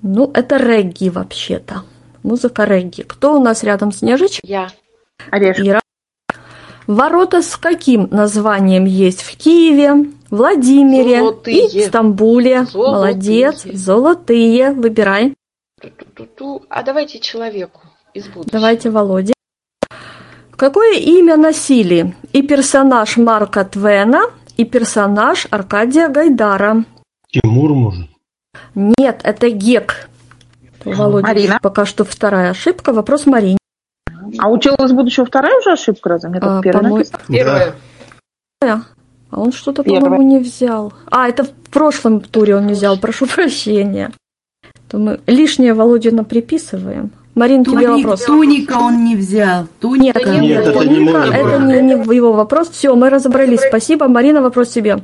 [0.00, 1.84] Ну, это регги вообще-то.
[2.22, 3.02] Музыка регги.
[3.02, 4.40] Кто у нас рядом с Нежич?
[4.42, 4.70] Я.
[5.30, 5.66] Орешек.
[5.66, 5.80] Ира.
[6.86, 11.66] Ворота с каким названием есть в Киеве, Владимире Золотые.
[11.68, 12.64] и Стамбуле?
[12.64, 12.92] Золотые.
[12.92, 13.62] Молодец.
[13.64, 14.72] Золотые.
[14.72, 15.34] Выбирай.
[15.80, 16.62] Ту-ту-ту-ту.
[16.68, 17.80] А давайте человеку
[18.12, 18.52] из будущего.
[18.52, 19.32] Давайте Володе.
[20.56, 24.22] Какое имя носили и персонаж Марка Твена,
[24.56, 26.84] и персонаж Аркадия Гайдара?
[27.30, 28.10] Тимур, может?
[28.74, 30.10] Нет, это Гек.
[30.84, 31.58] У Володи Марина.
[31.62, 32.92] пока что вторая ошибка.
[32.92, 33.56] Вопрос Марине.
[34.40, 36.30] А учила из будущего вторая уже ошибка, разве?
[36.30, 37.18] Мне А, первая написано.
[37.28, 37.74] Первое.
[38.62, 40.02] А он что-то, Первая.
[40.02, 40.92] по-моему, не взял.
[41.10, 44.12] А, это в прошлом туре он не взял, прошу прощения.
[44.88, 47.10] То мы лишнее Володина приписываем.
[47.36, 48.24] Марин, тебе Туник- вопрос.
[48.24, 49.62] Туника он не взял.
[49.62, 50.18] Нет, Туника.
[50.24, 52.70] нет, Нет, это не мой это не, не его вопрос.
[52.70, 53.60] Все, мы разобрались.
[53.60, 54.08] Спасибо.
[54.08, 55.00] Марина, вопрос тебе.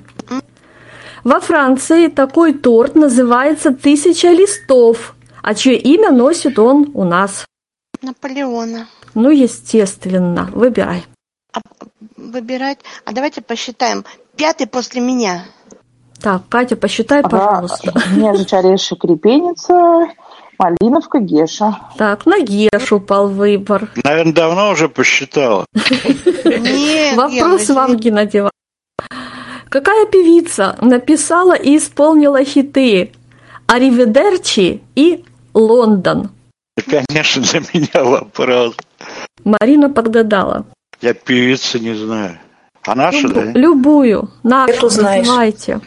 [1.22, 7.44] Во Франции такой торт называется «Тысяча листов», а чье имя носит он у нас?
[8.02, 8.86] Наполеона.
[9.16, 10.50] Ну, естественно.
[10.52, 11.06] Выбирай.
[12.18, 12.80] Выбирать.
[13.06, 14.04] А давайте посчитаем.
[14.36, 15.46] Пятый после меня.
[16.20, 17.94] Так, Катя, посчитай, пожалуйста.
[18.14, 20.08] Нежич, орешек, репеница,
[20.58, 21.80] малиновка, геша.
[21.96, 23.90] Так, на Геш упал выбор.
[24.04, 25.64] Наверное, давно уже посчитала.
[26.44, 28.42] Нет, Вопрос вам, Геннадий.
[29.70, 33.12] Какая певица написала и исполнила хиты
[33.66, 36.30] «Ариведерчи» и «Лондон»?
[36.84, 38.76] Конечно, для меня вопрос.
[39.46, 40.66] Марина подгадала.
[41.00, 42.38] Я певица не знаю.
[42.84, 43.42] А наша, да?
[43.52, 44.30] Любую.
[44.42, 45.26] Нашу Эту знаешь.
[45.26, 45.80] называйте.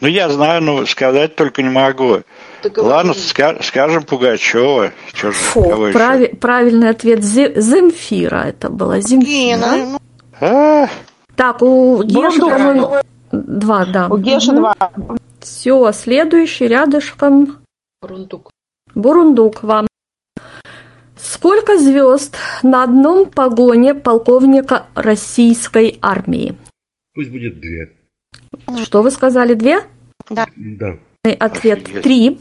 [0.00, 2.20] Ну, я знаю, но сказать только не могу.
[2.76, 4.92] Ладно, ска- скажем Пугачева.
[5.12, 5.98] Чё же, Фу, кого еще?
[5.98, 9.00] прави- правильный ответ Зе- Земфира это была.
[9.00, 9.76] Земфира.
[9.76, 9.98] Ну,
[10.40, 10.88] А,
[11.36, 12.50] Так, у Геши, Бурундук.
[12.50, 12.90] по-моему,
[13.32, 14.08] два, да.
[14.08, 14.74] У Геши два.
[15.40, 17.58] Все, следующий рядышком
[18.02, 18.50] Рундук.
[18.94, 19.86] Бурундук вам.
[21.16, 26.56] Сколько звезд на одном погоне полковника российской армии?
[27.14, 27.92] Пусть будет две.
[28.82, 29.80] Что вы сказали, две?
[30.28, 30.46] да.
[30.56, 30.98] Да.
[31.38, 32.02] Ответ Офигеть.
[32.02, 32.40] три.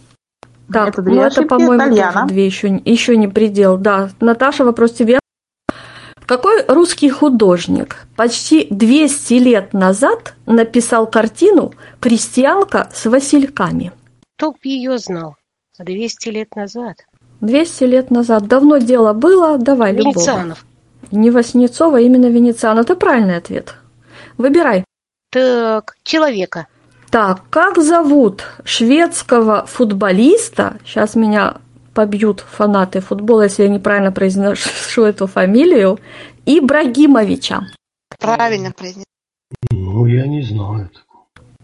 [0.71, 3.77] Так, Это две ну это, по-моему, тоже две еще, не- еще не предел.
[3.77, 5.19] Да, Наташа, вопрос тебе.
[6.25, 13.91] Какой русский художник почти 200 лет назад написал картину «Крестьянка с васильками»?
[14.37, 15.35] Кто б ее знал?
[15.79, 17.05] 200 лет назад.
[17.41, 18.47] 200 лет назад.
[18.47, 20.13] Давно дело было, давай любого.
[20.13, 20.65] Венецианов.
[21.11, 22.79] Не Васнецова, а именно Венециан.
[22.79, 23.75] Это правильный ответ.
[24.37, 24.83] Выбирай.
[25.31, 26.67] Так, человека.
[27.09, 30.77] Так, как зовут шведского футболиста?
[30.85, 31.57] Сейчас меня
[31.93, 35.99] побьют фанаты футбола, если я неправильно произношу эту фамилию.
[36.45, 37.67] Ибрагимовича.
[38.19, 39.05] Правильно произнес.
[39.71, 40.89] Ну, я не знаю.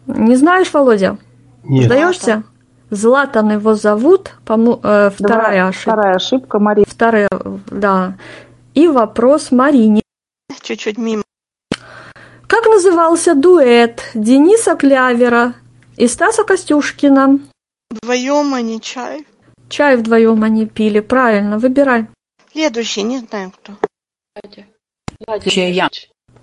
[0.05, 1.17] Не знаешь, Володя?
[1.63, 1.85] Нет.
[1.85, 2.43] Сдаешься?
[2.89, 4.31] Златан его зовут.
[4.45, 5.91] По-мо- э, вторая Два- ошибка.
[5.91, 6.85] Вторая ошибка, Мария.
[6.87, 7.29] Вторая,
[7.71, 8.13] да.
[8.73, 10.01] И вопрос Марине.
[10.61, 11.23] Чуть-чуть мимо.
[12.47, 15.53] Как назывался дуэт Дениса Клявера
[15.97, 17.39] и Стаса Костюшкина?
[17.91, 19.25] Вдвоем они чай.
[19.69, 20.99] Чай вдвоем они пили.
[20.99, 22.07] Правильно, выбирай.
[22.51, 23.73] Следующий, не знаю кто.
[24.35, 24.65] Надя.
[25.27, 25.49] Надя.
[25.49, 25.89] Чья?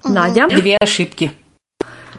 [0.05, 0.49] Надя.
[0.49, 1.33] Две ошибки.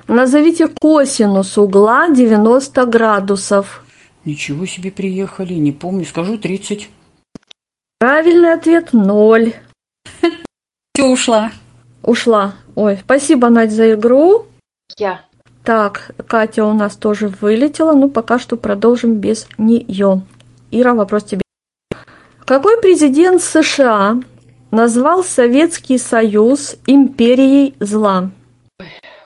[0.08, 3.84] Назовите косинус угла 90 градусов.
[4.28, 6.90] Ничего себе приехали, не помню, скажу 30.
[7.98, 9.54] Правильный ответ– ноль.
[10.94, 11.54] Все, ушла.
[12.04, 12.56] Ушла.
[12.76, 14.48] Ой, спасибо, Надь, за игру.
[14.98, 15.22] Я.
[15.64, 20.24] Так, Катя у нас тоже вылетела, но пока что продолжим без нее.
[20.72, 21.42] Ира, вопрос тебе.
[22.44, 24.22] Какой президент США
[24.72, 28.30] назвал Советский Союз империей зла?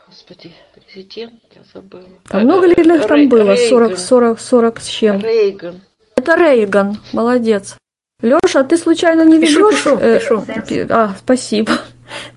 [0.07, 2.03] Господи, президент, забыла.
[2.27, 3.55] Там много ли их там Рей- было?
[3.55, 3.97] 40, Рейган.
[3.97, 5.19] 40, 40 с чем?
[5.21, 5.81] Рейган.
[6.15, 7.75] Это Рейган, молодец.
[8.21, 9.83] Леша, ты случайно не Пишу, ведешь?
[9.83, 10.45] пишу, Э, пишу.
[10.67, 11.71] пи- А, спасибо.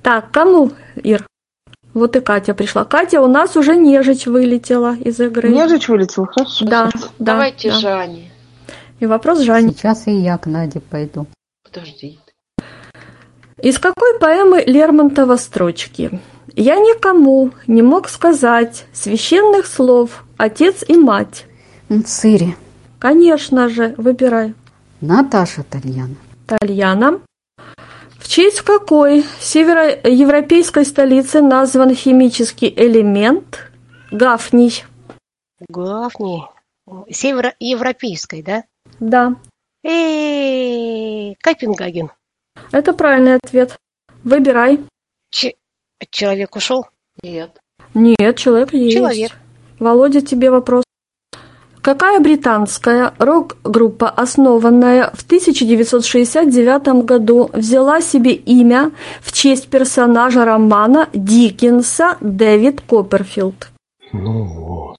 [0.02, 0.70] Так, кому,
[1.02, 1.26] Ир?
[1.92, 2.84] Вот и Катя пришла.
[2.84, 5.48] Катя у нас уже нежить вылетела из игры.
[5.50, 6.64] Нежич вылетел, хорошо.
[6.64, 7.00] Да, да.
[7.18, 7.78] Давайте да.
[7.78, 8.30] Жане.
[9.00, 9.70] И вопрос Жане.
[9.70, 11.26] Сейчас и я к Наде пойду.
[11.64, 12.18] Подожди.
[13.62, 16.18] Из какой поэмы Лермонтова строчки?
[16.56, 21.46] «Я никому не мог сказать священных слов, отец и мать».
[22.06, 22.56] Цири.
[22.98, 24.54] Конечно же, выбирай.
[25.00, 26.16] Наташа Тальяна.
[26.46, 27.20] Тальяна.
[28.18, 33.70] В честь какой североевропейской столицы назван химический элемент
[34.10, 34.84] гафний?
[35.68, 36.42] Гафни.
[37.10, 38.64] Североевропейской, да?
[38.98, 39.34] Да.
[39.82, 42.10] Эй, Копенгаген.
[42.72, 43.76] Это правильный ответ.
[44.22, 44.80] Выбирай.
[45.30, 45.54] Че-
[46.10, 46.86] человек ушел?
[47.22, 47.50] Нет.
[47.94, 48.96] Нет, человек есть.
[48.96, 49.32] Человек.
[49.78, 50.84] Володя, тебе вопрос.
[51.80, 58.90] Какая британская рок-группа, основанная в 1969 году, взяла себе имя
[59.20, 63.68] в честь персонажа романа Диккенса Дэвид Копперфилд?
[64.14, 64.96] Ну вот.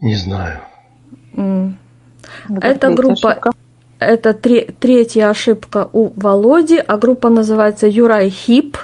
[0.00, 0.60] Не знаю.
[1.36, 3.50] Эта третья группа, ошибка.
[3.98, 8.78] это тре- третья ошибка у Володи, а группа называется Юрай Хип.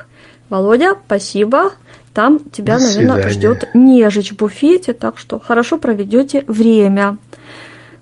[0.54, 1.72] Володя, спасибо.
[2.12, 3.28] Там тебя, До наверное, свидания.
[3.28, 7.18] ждет нежить в буфете, так что хорошо проведете время.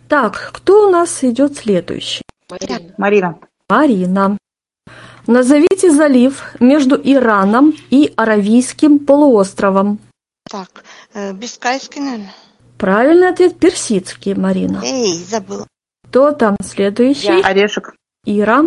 [0.06, 2.20] Так, кто у нас идет следующий?
[2.50, 2.92] Марина.
[2.98, 3.38] Марина.
[3.70, 4.38] Марина.
[5.26, 9.98] Назовите залив между Ираном и Аравийским полуостровом.
[10.50, 10.84] Так,
[11.14, 12.34] э, Бискайский, наверное.
[12.76, 14.82] Правильный ответ персидский, Марина.
[14.84, 15.66] Эй, забыла.
[16.10, 17.40] Кто там следующий?
[17.40, 17.94] Орешек.
[18.26, 18.64] Ира.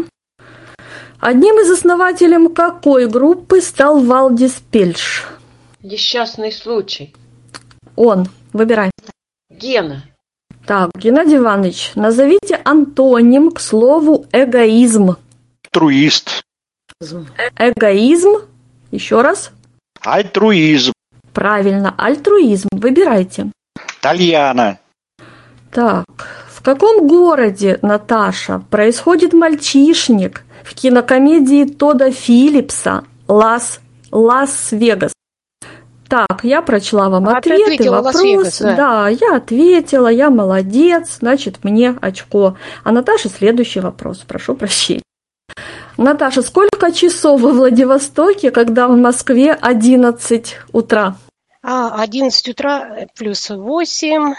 [1.28, 5.26] Одним из основателей какой группы стал Валдис Пельш?
[5.82, 7.16] Несчастный случай.
[7.96, 8.28] Он.
[8.54, 8.92] Выбирай.
[9.50, 10.04] Гена.
[10.68, 15.16] Так, Геннадий Иванович, назовите антоним к слову эгоизм.
[15.64, 16.44] Альтруист.
[17.58, 18.34] Эгоизм.
[18.92, 19.50] Еще раз.
[20.02, 20.94] Альтруизм.
[21.34, 22.70] Правильно, альтруизм.
[22.72, 23.52] Выбирайте.
[24.00, 24.78] Тальяна.
[25.72, 26.06] Так,
[26.50, 33.80] в каком городе, Наташа, происходит мальчишник в кинокомедии Тода Филлипса «Лас,
[34.12, 35.14] Лас-Вегас»?
[36.10, 37.90] Так, я прочла вам А ты ответы.
[37.90, 38.76] «Лас-Вегас», да.
[38.76, 42.58] да, я ответила, я молодец, значит, мне очко.
[42.84, 45.02] А Наташа следующий вопрос, прошу прощения.
[45.98, 51.16] Наташа, сколько часов во Владивостоке, когда в Москве 11 утра?
[51.64, 54.36] А, 11 утра плюс 8,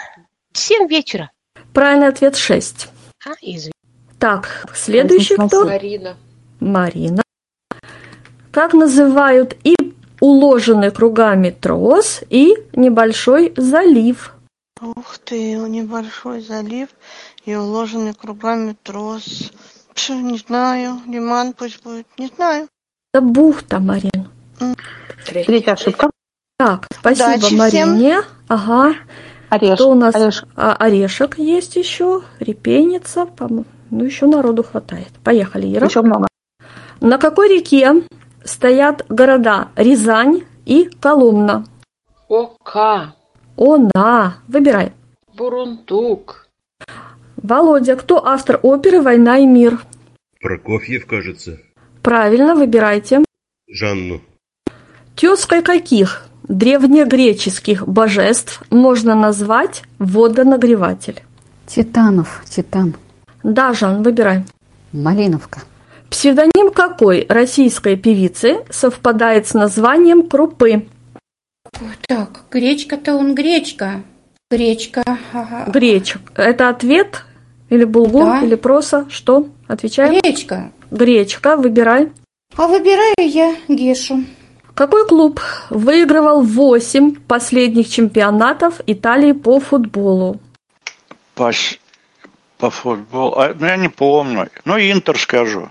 [0.53, 1.31] 7 вечера.
[1.73, 2.89] Правильный ответ 6.
[3.25, 3.73] А, извини.
[4.19, 5.65] Так, следующий кто?
[5.65, 6.17] Марина.
[6.59, 7.23] Марина.
[8.51, 9.75] Как называют и
[10.19, 14.33] уложенный кругами трос, и небольшой залив?
[14.81, 16.89] Ух ты, небольшой залив
[17.45, 19.51] и уложенный кругами трос.
[19.93, 22.67] Пш, не знаю, лиман пусть будет, не знаю.
[23.13, 24.29] Это бухта, Марин.
[25.25, 26.09] Третья ошибка.
[26.57, 27.89] Так, спасибо Удачи всем.
[27.89, 28.21] Марине.
[28.47, 28.95] Ага.
[29.49, 29.75] Орешек.
[29.75, 30.15] Кто у нас?
[30.15, 30.49] Орешек.
[30.55, 33.65] А, орешек есть еще, репейница, по-моему.
[33.89, 35.11] Ну еще народу хватает.
[35.23, 35.87] Поехали, Ира.
[35.87, 36.27] Еще много.
[36.99, 38.03] На какой реке
[38.43, 41.65] стоят города Рязань и Коломна?
[42.27, 43.15] Ока.
[43.57, 44.37] Она.
[44.47, 44.93] Выбирай.
[45.35, 46.47] Бурундук.
[47.35, 49.79] Володя, кто автор оперы «Война и мир»?
[50.41, 51.59] Прокофьев, кажется.
[52.01, 53.23] Правильно, выбирайте.
[53.67, 54.21] Жанну.
[55.15, 61.21] Тезкой каких древнегреческих божеств можно назвать водонагреватель?
[61.65, 62.95] Титанов, Титан.
[63.47, 64.43] Да, Жан, выбирай.
[64.91, 65.61] Малиновка.
[66.09, 70.85] Псевдоним какой российской певицы совпадает с названием крупы?
[72.07, 74.03] Так, гречка-то он гречка.
[74.51, 75.03] Гречка.
[75.31, 75.63] Ага.
[75.71, 76.19] Гречек.
[76.35, 77.23] Это ответ?
[77.69, 78.41] Или булгур, Да.
[78.41, 79.05] или проса?
[79.09, 79.47] Что?
[79.67, 80.19] Отвечаем?
[80.21, 80.71] Гречка.
[80.91, 82.11] Гречка, выбирай.
[82.57, 84.25] А выбираю я Гешу.
[84.73, 85.39] Какой клуб
[85.69, 90.39] выигрывал 8 последних чемпионатов Италии по футболу?
[91.37, 91.79] Щ-
[92.57, 93.33] по футболу.
[93.37, 94.47] А, ну, я не помню.
[94.65, 95.69] Ну, Интер скажу.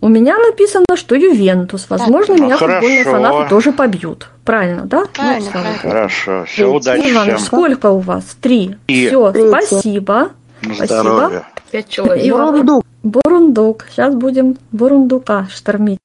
[0.00, 1.86] У меня написано, что Ювентус.
[1.88, 3.22] Возможно, Ну, меня футбольные хорошо.
[3.22, 4.28] фанаты тоже побьют.
[4.44, 5.06] Правильно, да?
[5.06, 5.72] Правильно, Ну, правильно.
[5.82, 5.88] богу.
[5.94, 6.44] Хорошо.
[6.46, 7.38] Все, удачи Иван, всем.
[7.38, 8.36] сколько у вас?
[8.40, 8.76] Три.
[8.88, 10.30] И- Все, спасибо.
[10.62, 11.46] На Спасибо.
[11.70, 12.26] Пять человек.
[12.26, 13.86] Иван, Бурундук.
[13.90, 15.98] Сейчас будем бурундука штормить.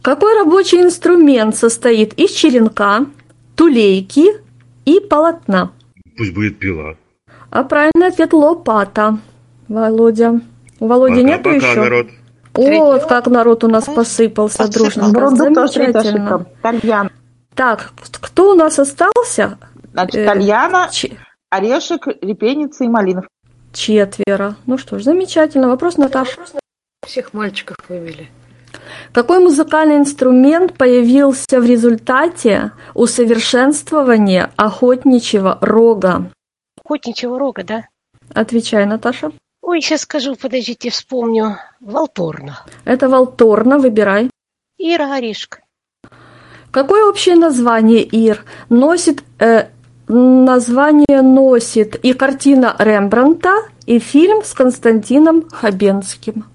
[0.00, 3.06] Какой рабочий инструмент состоит из черенка,
[3.54, 4.30] тулейки
[4.84, 5.70] и полотна?
[6.16, 6.96] Пусть будет пила.
[7.52, 9.18] А правильный ответ лопата.
[9.68, 10.40] Володя.
[10.80, 11.80] У Володи Пока, нету пока, еще?
[11.80, 12.06] народ.
[12.54, 15.08] Вот как народ у нас посыпался дружно.
[15.36, 16.46] Замечательно.
[16.62, 17.10] Тальяна.
[17.54, 19.58] Так, кто у нас остался?
[19.92, 21.16] Значит, Э, Тальяна, Ч-
[21.50, 23.26] Орешек, Репейница и Малинов.
[23.74, 24.56] четверо.
[24.66, 25.68] Ну что ж, замечательно.
[25.68, 26.40] Вопрос, Наташа.
[27.06, 28.30] Всех мальчиков вывели.
[29.12, 36.30] Какой музыкальный инструмент появился в результате усовершенствования охотничьего рога?
[36.84, 37.84] Охотничьего рога, да?
[38.34, 39.32] Отвечай, Наташа.
[39.62, 41.58] Ой, сейчас скажу, подождите, вспомню.
[41.80, 42.60] Волторна.
[42.84, 44.30] Это Волторна, выбирай.
[44.78, 45.60] Ира Орешка.
[46.70, 49.68] Какое общее название Ир носит э,
[50.08, 53.52] название носит и картина Рембранта,
[53.86, 56.46] и фильм с Константином Хабенским.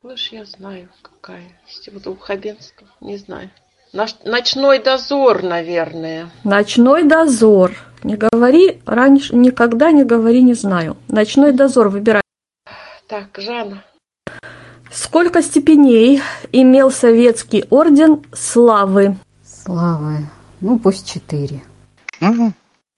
[0.00, 1.44] Слышь, я знаю, какая.
[1.92, 3.50] Вот у Хабенского, не знаю.
[3.92, 6.30] Наш- Ночной дозор, наверное.
[6.44, 7.72] Ночной дозор.
[8.02, 10.96] Не говори раньше, никогда не говори не знаю.
[11.08, 12.22] Ночной дозор выбирай.
[13.06, 13.82] Так, Жанна.
[14.90, 16.20] Сколько степеней
[16.52, 19.16] имел советский орден славы?
[19.44, 20.18] Славы.
[20.60, 21.62] Ну, пусть четыре.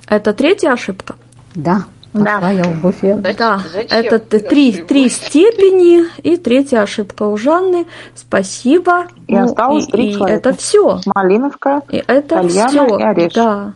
[0.09, 1.17] Это третья ошибка?
[1.55, 1.85] Да.
[2.13, 3.23] Пошла я в буфет.
[3.39, 7.87] Да, это т- три, три степени и третья ошибка у Жанны.
[8.15, 9.07] Спасибо.
[9.29, 10.35] И Ну, осталось три и человека.
[10.49, 11.01] это все.
[11.07, 12.99] Малиновка, И это все.
[12.99, 13.35] и Орешек.
[13.35, 13.73] Да.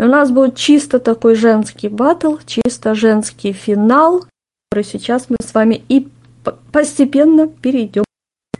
[0.00, 4.24] И у нас будет чисто такой женский батл, чисто женский финал,
[4.70, 6.08] который сейчас мы с вами и
[6.72, 8.04] постепенно перейдем.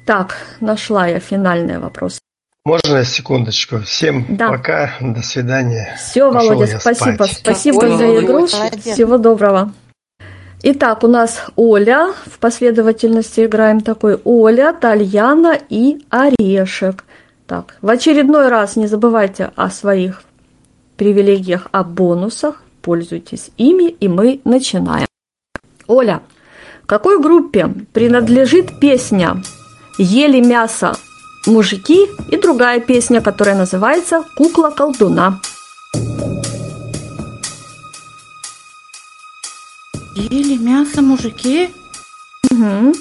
[0.06, 2.18] Так, нашла я финальный вопрос.
[2.66, 3.78] Можно секундочку?
[3.86, 4.50] Всем Да.
[4.50, 5.96] пока, до свидания.
[5.96, 7.24] Все, Пошел Володя, я спасибо.
[7.24, 7.30] спать.
[7.38, 8.32] Спасибо Ой, за игру.
[8.40, 8.84] молодец.
[8.84, 9.72] Всего доброго.
[10.62, 12.12] Итак, у нас Оля.
[12.26, 17.06] В последовательности играем такой Оля, Тальяна и Орешек.
[17.46, 20.22] Так, в очередной раз не забывайте о своих
[21.01, 22.62] привилегиях, о бонусах.
[22.82, 25.06] Пользуйтесь ими, и мы начинаем.
[25.86, 26.20] Оля,
[26.85, 29.43] какой группе принадлежит песня
[29.97, 30.93] «Ели мясо
[31.47, 35.40] мужики» и другая песня, которая называется «Кукла колдуна»?
[40.14, 41.70] Ели мясо мужики?
[42.51, 42.93] Угу.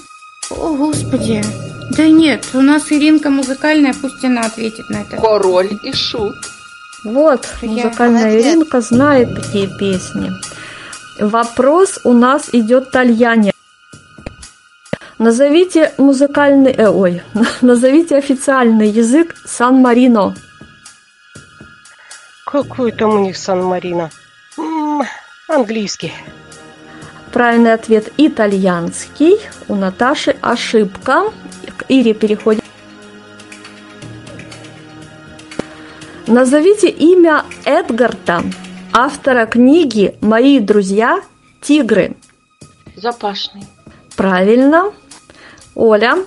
[0.52, 1.44] О, господи.
[1.98, 5.18] Да нет, у нас Иринка музыкальная, пусть она ответит на это.
[5.18, 6.38] Король и шут.
[7.04, 8.46] Вот, Я музыкальная молодец.
[8.46, 10.32] Иринка знает такие песни.
[11.20, 13.52] Вопрос у нас идет Тальяне.
[15.18, 17.22] Назовите музыкальный, э, ой,
[17.62, 20.36] назовите официальный язык Сан-Марино.
[22.46, 24.10] Какой там у них Сан-Марино?
[25.48, 26.14] Английский.
[27.32, 29.40] Правильный ответ итальянский.
[29.68, 31.32] У Наташи ошибка.
[31.78, 32.62] К Ире переходим.
[36.30, 38.44] Назовите имя Эдгарта,
[38.94, 41.22] автора книги «Мои друзья–
[41.62, 42.16] тигры».
[42.96, 43.64] Запашный.
[44.16, 44.92] Правильно.
[45.74, 46.18] Оля.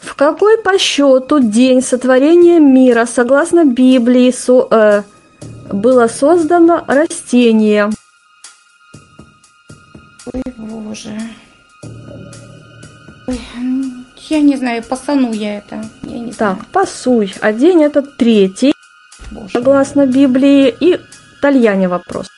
[0.00, 5.02] В какой по счету день сотворения мира, согласно Библии, со- э,
[5.72, 7.90] было создано растение?
[10.32, 11.16] Ой, боже.
[13.28, 13.40] Ой,
[14.30, 15.84] я не знаю, пасану я это.
[16.02, 16.56] Я не знаю.
[16.56, 17.34] Так, пасуй.
[17.40, 18.74] А день этот третий,
[19.52, 20.74] согласно Библии.
[20.80, 21.00] И
[21.40, 22.28] Тальяне вопрос.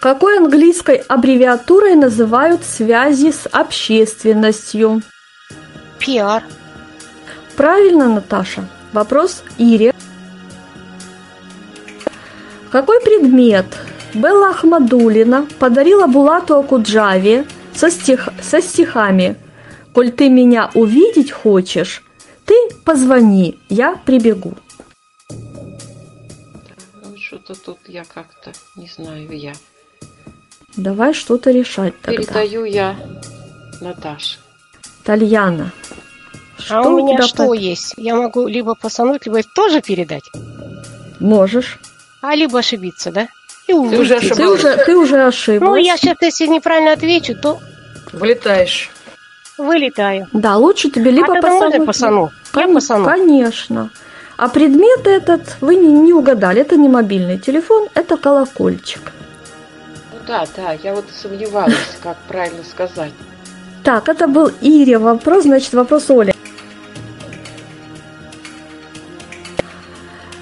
[0.00, 5.02] Какой английской аббревиатурой называют связи с общественностью?
[5.98, 6.42] Пиар.
[7.56, 8.68] Правильно, Наташа.
[8.92, 9.94] Вопрос Ире.
[12.70, 13.66] Какой предмет
[14.12, 19.36] Белла Ахмадулина подарила Булату Акуджаве со, стих, со стихами
[19.94, 22.02] «Коль ты меня увидеть хочешь,
[22.44, 22.54] ты
[22.84, 24.54] позвони, я прибегу».
[25.30, 29.52] Ну, что-то тут я как-то не знаю я.
[30.76, 32.22] Давай что-то решать тогда.
[32.22, 32.96] Передаю я
[33.80, 34.38] Наташе.
[35.04, 35.70] Тальяна.
[36.58, 37.94] а что у у меня тебя что по- есть?
[37.96, 40.24] Я могу либо посануть, либо тоже передать,
[41.20, 41.78] Можешь.
[42.22, 43.28] а либо ошибиться, да?
[43.68, 44.14] И Ты уже уйти.
[44.14, 44.36] ошибалась.
[44.36, 45.68] Ты уже, ты уже ошиблась.
[45.70, 47.60] Ну, я сейчас, если неправильно отвечу, то
[48.12, 48.90] Вылетаешь.
[49.58, 50.28] Вылетаю.
[50.32, 52.32] Да, лучше тебе либо а посануть, посану?
[52.54, 53.04] Я посану.
[53.04, 53.90] Конечно.
[54.36, 56.60] А предмет этот вы не, не угадали.
[56.60, 59.12] Это не мобильный телефон, это колокольчик.
[60.12, 63.12] Ну да, да, я вот сомневалась, как правильно сказать.
[63.84, 66.34] Так, это был Ире вопрос, значит, вопрос Оли.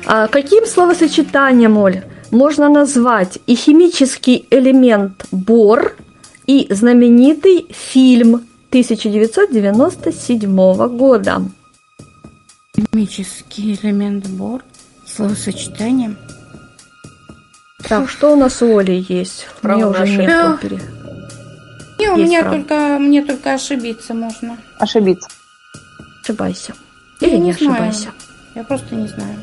[0.06, 5.96] А каким словосочетанием, Оль, можно назвать и химический элемент бор,
[6.46, 11.42] и знаменитый фильм 1997 года?
[12.74, 14.62] Химический элемент бор.
[15.06, 16.16] Словосочетание.
[17.86, 19.46] Так, что у нас у Оли есть?
[19.60, 20.60] Право Мне уже нет.
[20.62, 20.80] пере-
[21.98, 22.56] Не, у Есть меня право.
[22.56, 24.56] только, мне только ошибиться можно.
[24.78, 25.28] Ошибиться.
[26.22, 26.72] Ошибайся.
[27.20, 27.72] Я Или не знаю.
[27.72, 28.08] ошибайся.
[28.54, 29.38] Я просто не знаю.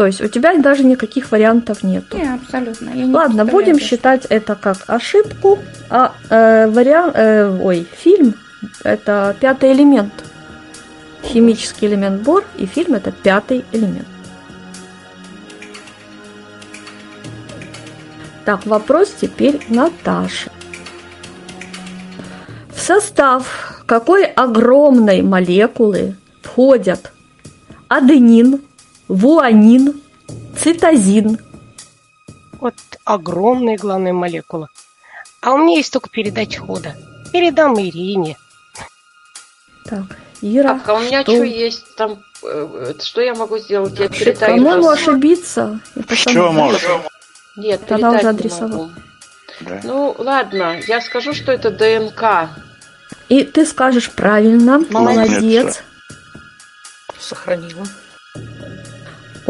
[0.00, 2.16] То есть у тебя даже никаких вариантов нету.
[2.16, 2.88] Не, абсолютно.
[2.88, 3.84] Я не Ладно, будем даже.
[3.84, 5.58] считать это как ошибку,
[5.90, 8.32] а э, вариант, э, ой, фильм
[8.82, 10.14] это пятый элемент.
[11.22, 14.08] Химический элемент бор и фильм это пятый элемент.
[18.46, 20.50] Так, вопрос теперь Наташи.
[22.74, 27.12] В состав какой огромной молекулы входят
[27.88, 28.62] аденин,
[29.10, 30.00] вуанин,
[30.58, 31.38] цитозин,
[32.60, 32.74] Вот
[33.04, 34.68] огромная, главная молекула.
[35.42, 36.94] А у меня есть только передача хода.
[37.32, 38.36] Передам Ирине.
[39.84, 40.04] Так,
[40.42, 41.34] Ира, Так, а у меня что?
[41.34, 42.22] что есть там?
[42.42, 43.98] э, Что я могу сделать?
[43.98, 44.56] Я передаю.
[44.56, 45.80] По-моему, ошибиться.
[46.12, 46.84] Что можешь?
[47.56, 48.90] Нет, Тогда уже передать не адресовал.
[48.90, 49.80] могу.
[49.84, 52.50] Ну, ладно, я скажу, что это ДНК.
[53.28, 54.78] И ты скажешь правильно.
[54.90, 55.28] Молодец.
[55.30, 55.82] Молодец.
[57.18, 57.84] Сохранила.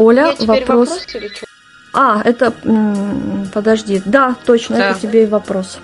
[0.01, 0.89] Оля, вопрос.
[0.89, 1.45] вопрос или что?
[1.93, 2.53] А, это...
[3.53, 4.01] Подожди.
[4.05, 4.89] Да, точно, Да.
[4.91, 5.77] это тебе и вопрос.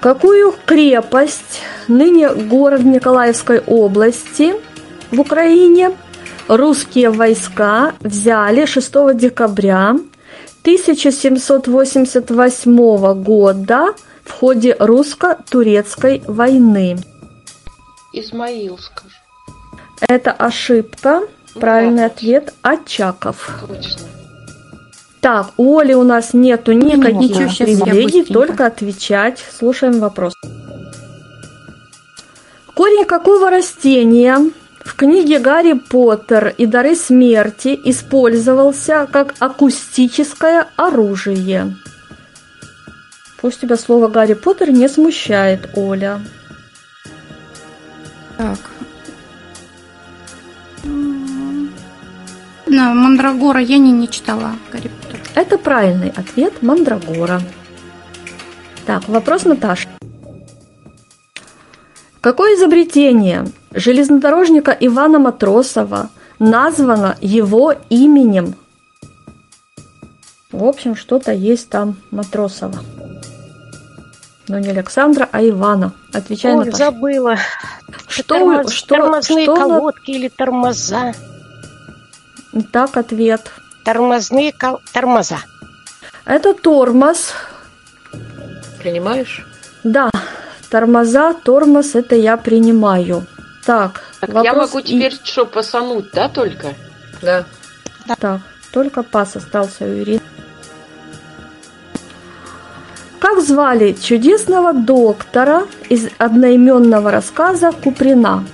[0.00, 4.54] Какую крепость, ныне город Николаевской области
[5.10, 5.90] в Украине,
[6.48, 9.96] русские войска взяли 6 декабря
[10.62, 13.94] 1788 года
[14.24, 16.96] в ходе русско-турецкой войны?
[18.14, 19.10] Измаил, скажу.
[20.08, 21.20] Это ошибка.
[21.54, 23.64] Правильный ответ– Очаков.
[23.66, 24.08] Точно.
[25.20, 29.44] Так, у Оли у нас нету никаких Ничего, щас я привилегий, только отвечать.
[29.58, 30.32] Слушаем вопрос.
[32.74, 34.38] Корень какого растения
[34.82, 41.76] в книге Гарри Поттер и дары смерти использовался как акустическое оружие?
[43.42, 46.20] Пусть тебя слово Гарри Поттер не смущает, Оля.
[48.38, 48.58] Так.
[52.70, 55.20] На Мандрагора я не, не читала Гарри Поттер.
[55.34, 57.42] Это правильный ответ Мандрагора.
[58.86, 59.88] Так, вопрос Наташи.
[62.20, 68.54] Какое изобретение железнодорожника Ивана Матросова названо его именем?
[70.52, 72.78] В общем, что-то есть там Матросова.
[74.46, 75.92] Но не Александра, а Ивана.
[76.12, 76.76] Отвечай, Ой, Наташа.
[76.76, 77.36] забыла.
[78.06, 81.14] Что, Тормоз- что, тормозные что на- колодки или тормоза?
[82.72, 83.50] Так, ответ.
[83.84, 85.38] Тормозные кол- тормоза.
[86.24, 87.32] Это тормоз.
[88.78, 89.46] Принимаешь?
[89.84, 90.10] Да,
[90.70, 93.26] тормоза, тормоз, это я принимаю.
[93.64, 96.74] Так, Так, я вопрос могу и- теперь что, посануть, да, только?
[97.22, 97.44] Да.
[98.18, 98.40] Так,
[98.72, 100.20] только пас остался у Ирины.
[103.18, 108.44] Как звали чудесного доктора из одноименного рассказа Куприна?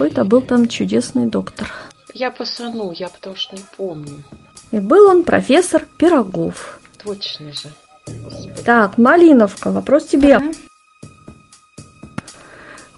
[0.00, 1.70] Какой-то был там чудесный доктор.
[2.14, 4.24] Я посану, я потому что не помню.
[4.70, 6.80] И был он профессор Пирогов.
[7.04, 7.68] Точно же.
[8.64, 10.40] Так, Малиновка, вопрос тебе.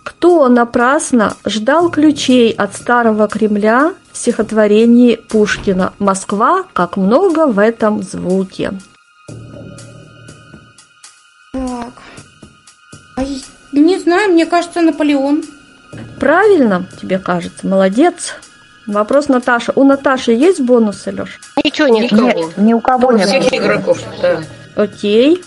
[0.05, 8.05] Кто напрасно ждал ключей от старого Кремля в стихотворении Пушкина «Москва, как много в этом
[8.05, 8.75] звуке»?
[11.53, 11.95] Так.
[13.73, 15.43] Не знаю, мне кажется, Наполеон.
[16.19, 18.35] Правильно, тебе кажется, молодец.
[18.87, 19.73] Вопрос Наташа.
[19.75, 21.41] У Наташи есть бонусы, Леш?
[21.63, 22.11] Ничего нет.
[22.11, 22.51] Никого.
[22.57, 23.29] Ни у кого У нет.
[23.29, 24.41] всех игроков, да.
[24.77, 25.43] Окей.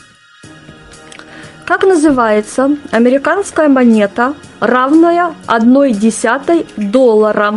[1.65, 7.55] Как называется американская монета, равная одной десятой доллара?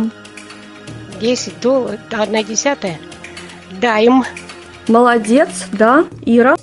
[1.21, 2.99] 10 долларов, одна десятая.
[3.79, 4.23] Дайм.
[4.87, 6.55] Молодец, да, Ира.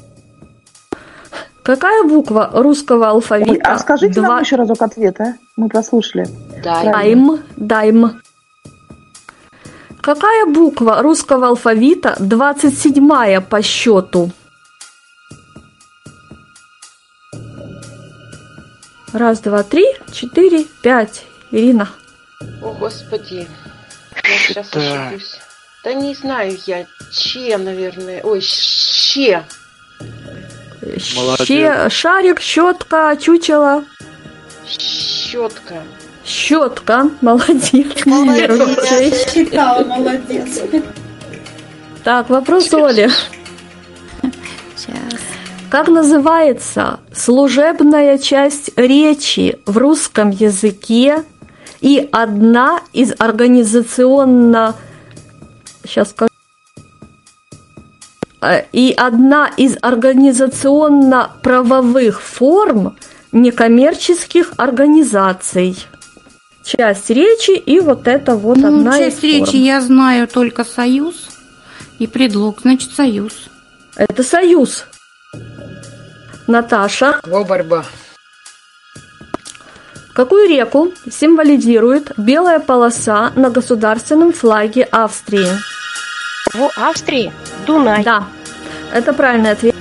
[1.66, 3.50] Какая буква русского алфавита?
[3.50, 5.34] Ой, а скажите Два- нам еще разок ответ, а?
[5.56, 6.28] Мы прослушали.
[6.62, 8.22] Дайм, дайм.
[10.00, 14.30] Какая буква русского алфавита 27 по счету?
[19.12, 21.24] Раз, два, три, четыре, пять.
[21.50, 21.88] Ирина.
[22.62, 23.48] О, Господи.
[24.22, 25.08] Я сейчас Считай.
[25.08, 25.40] ошибусь.
[25.82, 26.86] Да не знаю я.
[27.10, 28.20] Че, наверное.
[28.22, 29.44] Ой, ще.
[31.16, 31.44] Молодец.
[31.44, 33.82] Ще- шарик, щетка, чучело.
[34.68, 35.82] Щетка.
[36.24, 37.08] Щетка.
[37.20, 37.72] Молодец.
[38.06, 39.12] Нервничай.
[39.32, 40.62] Читала, молодец.
[42.04, 43.10] Так, вопрос Оли.
[44.76, 45.20] Сейчас.
[45.70, 51.24] Как называется служебная часть речи в русском языке
[51.80, 54.74] и одна из организационно...
[55.84, 56.30] Сейчас скажу.
[58.42, 62.96] Э, И одна из организационно-правовых форм
[63.32, 65.76] некоммерческих организаций.
[66.64, 69.44] Часть речи и вот это вот Ну, одна часть из форм.
[69.46, 71.28] речи я знаю только союз
[71.98, 73.32] и предлог, значит союз.
[73.96, 74.84] Это союз.
[76.46, 77.20] Наташа.
[77.24, 77.84] Во борьба.
[80.14, 85.48] Какую реку символизирует белая полоса на государственном флаге Австрии?
[86.54, 87.32] В Австрии
[87.66, 88.02] Дунай.
[88.04, 88.28] Да,
[88.92, 89.74] это правильный ответ.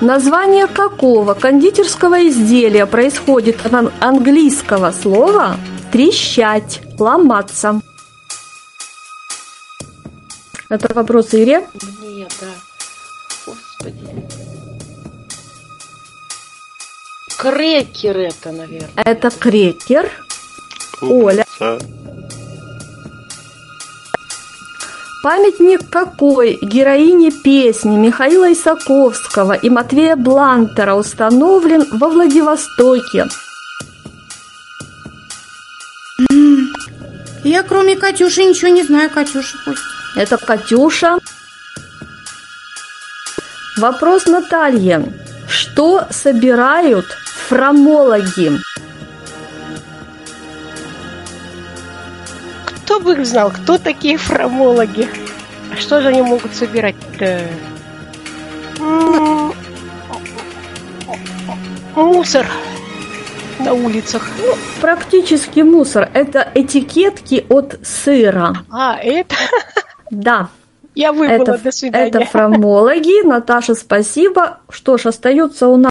[0.00, 5.56] Название какого кондитерского изделия происходит от ан- английского слова
[5.90, 7.80] трещать, ломаться.
[10.68, 11.66] Это вопрос Ире.
[12.00, 12.46] Мне, да.
[13.46, 14.24] Господи.
[17.36, 18.90] Крекер это, наверное.
[18.96, 20.10] Это крекер.
[21.00, 21.44] Оля.
[25.22, 33.26] Памятник какой героине песни Михаила Исаковского и Матвея Блантера установлен во Владивостоке?
[37.42, 39.82] Я кроме Катюши ничего не знаю, Катюша пусть.
[40.14, 41.18] Это Катюша.
[43.76, 45.12] Вопрос Наталье.
[45.48, 47.06] Что собирают
[47.48, 48.60] фрамологи?
[52.88, 55.06] Кто бы их знал, кто такие фрамологи?
[55.70, 57.42] А что же они могут собирать-то?
[58.80, 59.52] М,
[61.94, 62.46] Мусор
[63.58, 64.26] на улицах.
[64.80, 66.08] Практически мусор.
[66.14, 68.56] Это этикетки от сыра.
[68.70, 69.34] А, это...
[70.10, 70.48] Да.
[70.94, 72.08] Я выбыла, это, до свидания.
[72.08, 73.22] Это фрамологи.
[73.22, 74.60] Наташа, спасибо.
[74.70, 75.90] Что ж, остается у нас...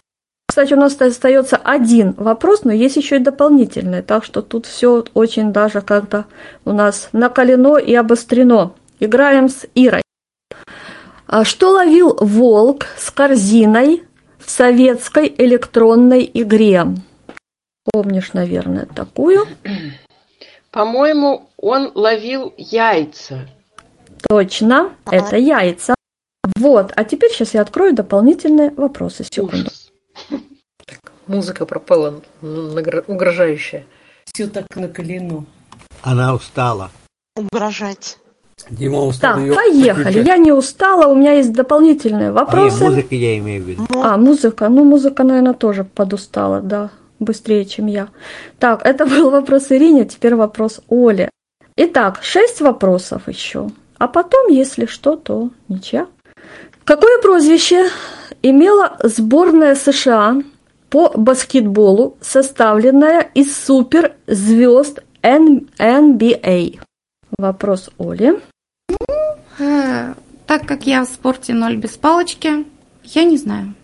[0.58, 4.02] Кстати, у нас остается один вопрос, но есть еще и дополнительный.
[4.02, 6.24] Так что тут все очень даже как-то
[6.64, 8.74] у нас накалено и обострено.
[8.98, 10.02] Играем с Ирой.
[11.28, 14.02] А Что ловил волк с корзиной
[14.40, 16.86] в советской электронной игре?
[17.92, 19.46] Помнишь, наверное, такую?
[20.72, 23.48] По-моему, он ловил яйца.
[24.28, 25.94] Точно, это яйца.
[26.56, 29.22] Вот, а теперь сейчас я открою дополнительные вопросы.
[29.22, 29.70] Секунду.
[31.26, 33.84] Музыка пропала угрожающая.
[34.24, 35.44] Все так накалено.
[36.02, 36.90] Она устала.
[37.36, 38.18] Угрожать.
[38.70, 40.24] Дима устал Так, поехали.
[40.24, 42.84] Я не устала, у меня есть дополнительные Не, вопросы.
[42.84, 43.86] музыка я имею в виду.
[43.94, 44.68] А, музыка.
[44.68, 46.90] Ну, музыка, наверное, тоже подустала, да,
[47.20, 48.08] быстрее, чем я.
[48.58, 51.30] Так, это был вопрос Ирине, теперь вопрос Оле.
[51.76, 53.70] Итак, шесть вопросов еще.
[53.98, 56.06] А потом, если что, то ничья.
[56.84, 57.88] Какое прозвище
[58.42, 60.42] имела сборная США
[60.90, 66.80] по баскетболу, составленная из суперзвезд NBA?
[67.36, 68.40] Вопрос Оли.
[69.58, 70.14] Э,
[70.46, 72.64] так как я в спорте ноль без палочки,
[73.04, 73.74] я не знаю.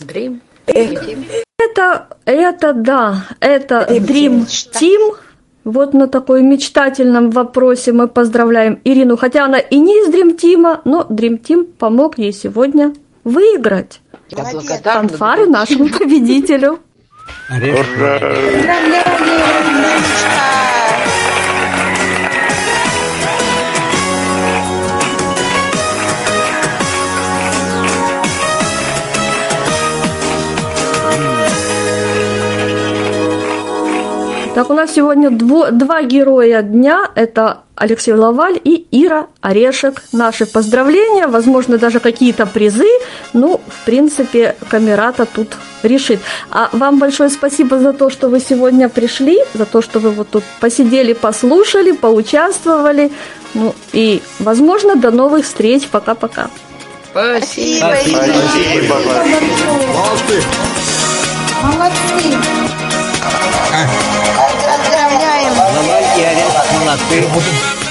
[0.00, 0.42] Дрим.
[0.66, 5.16] Это, это да, это Dream Team.
[5.64, 10.80] Вот на такой мечтательном вопросе мы поздравляем Ирину, хотя она и не из Dream Team,
[10.84, 12.92] но Dream Team помог ей сегодня
[13.24, 14.00] выиграть.
[14.28, 15.08] Я благодарна.
[15.08, 16.80] Фанфары нашему победителю.
[34.54, 37.08] Так, у нас сегодня дво- два героя дня.
[37.14, 40.02] Это Алексей Лаваль и Ира Орешек.
[40.12, 42.88] Наши поздравления, возможно, даже какие-то призы.
[43.32, 46.20] Ну, в принципе, камерата тут решит.
[46.50, 50.28] А вам большое спасибо за то, что вы сегодня пришли, за то, что вы вот
[50.28, 53.10] тут посидели, послушали, поучаствовали.
[53.54, 55.88] Ну, и, возможно, до новых встреч.
[55.88, 56.50] Пока-пока.
[57.10, 57.86] Спасибо.
[57.96, 58.94] Спасибо.
[59.94, 60.42] Молодцы.
[61.62, 62.81] Молодцы.
[64.66, 65.54] Поздравляем.
[65.54, 67.81] Давайте, Олег, молодцы.